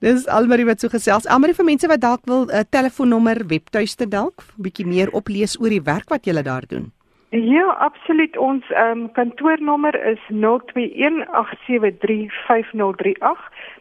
Dis 0.00 0.28
Almarie 0.30 0.66
wat 0.66 0.80
so 0.80 0.88
gesels. 0.88 1.26
Almarie 1.26 1.54
vir 1.58 1.70
mense 1.70 1.88
wat 1.90 2.00
dalk 2.00 2.20
wil 2.30 2.46
'n 2.46 2.50
uh, 2.50 2.60
telefoonnommer, 2.70 3.46
webtuiste 3.46 4.08
dalk, 4.08 4.42
bietjie 4.56 4.86
meer 4.86 5.10
oplees 5.10 5.60
oor 5.60 5.70
die 5.70 5.82
werk 5.82 6.08
wat 6.08 6.26
jy 6.26 6.42
daar 6.42 6.66
doen. 6.68 6.92
Ja, 7.30 7.76
absoluut. 7.82 8.38
Ons 8.38 8.64
um, 8.70 9.12
kantoornommer 9.12 10.06
is 10.06 10.18
0218735038. 10.30 10.38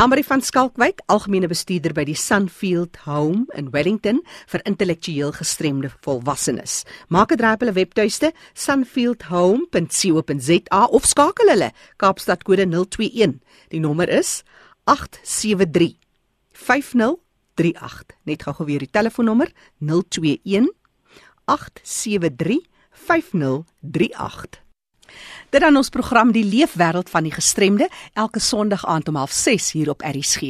Amri 0.00 0.24
van 0.24 0.40
Skalkwyk, 0.40 1.04
algemene 1.12 1.48
bestuurder 1.52 1.92
by 1.96 2.04
die 2.08 2.16
Sunfield 2.16 2.96
Home 3.04 3.44
in 3.60 3.68
Wellington 3.74 4.22
vir 4.48 4.60
intellektueel 4.64 5.32
gestremde 5.36 5.90
volwassenes. 6.06 6.84
Maak 7.12 7.32
'n 7.32 7.36
draai 7.36 7.54
op 7.54 7.60
hulle 7.60 7.76
webtuiste 7.76 8.32
sunfieldhome.co.za 8.54 10.82
of 10.96 11.04
skakel 11.04 11.48
hulle 11.52 11.70
Kaapstad 12.00 12.42
kode 12.42 12.64
021. 12.64 13.40
Die 13.68 13.80
nommer 13.80 14.08
is 14.08 14.44
873 14.84 15.94
5038. 16.52 18.16
Net 18.24 18.42
gou-gou 18.42 18.66
weer 18.66 18.78
die 18.78 18.90
telefoonnommer 18.90 19.48
021 19.78 20.72
873 21.44 22.75
5038. 23.06 24.64
Dit 25.50 25.60
dan 25.60 25.76
ons 25.76 25.88
program 25.88 26.32
die 26.34 26.44
leefwêreld 26.44 27.10
van 27.10 27.22
die 27.22 27.32
gestremde 27.32 27.88
elke 28.12 28.40
Sondag 28.40 28.86
aand 28.86 29.08
om 29.08 29.16
06:30 29.16 29.72
hier 29.72 29.90
op 29.90 30.02
RSG. 30.02 30.42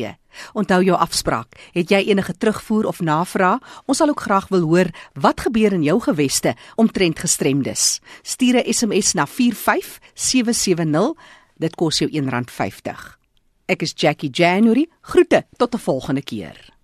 Onthou 0.52 0.84
jou 0.84 0.98
afspraak. 0.98 1.70
Het 1.72 1.88
jy 1.90 1.96
enige 1.96 2.36
terugvoer 2.38 2.86
of 2.86 3.00
navraag? 3.00 3.82
Ons 3.86 3.96
sal 3.96 4.08
ook 4.08 4.20
graag 4.20 4.48
wil 4.48 4.60
hoor 4.60 4.90
wat 5.12 5.40
gebeur 5.40 5.72
in 5.72 5.82
jou 5.82 6.00
geweste 6.00 6.54
omtrent 6.74 7.18
gestremdes. 7.18 8.00
Stuur 8.22 8.54
'n 8.56 8.72
SMS 8.72 9.12
na 9.12 9.26
45770. 9.26 11.14
Dit 11.56 11.74
kos 11.74 11.98
jou 11.98 12.10
R1.50. 12.10 13.18
Ek 13.66 13.82
is 13.82 13.92
Jackie 13.94 14.30
January. 14.30 14.88
Groete 15.00 15.46
tot 15.56 15.74
'n 15.74 15.78
volgende 15.78 16.22
keer. 16.22 16.75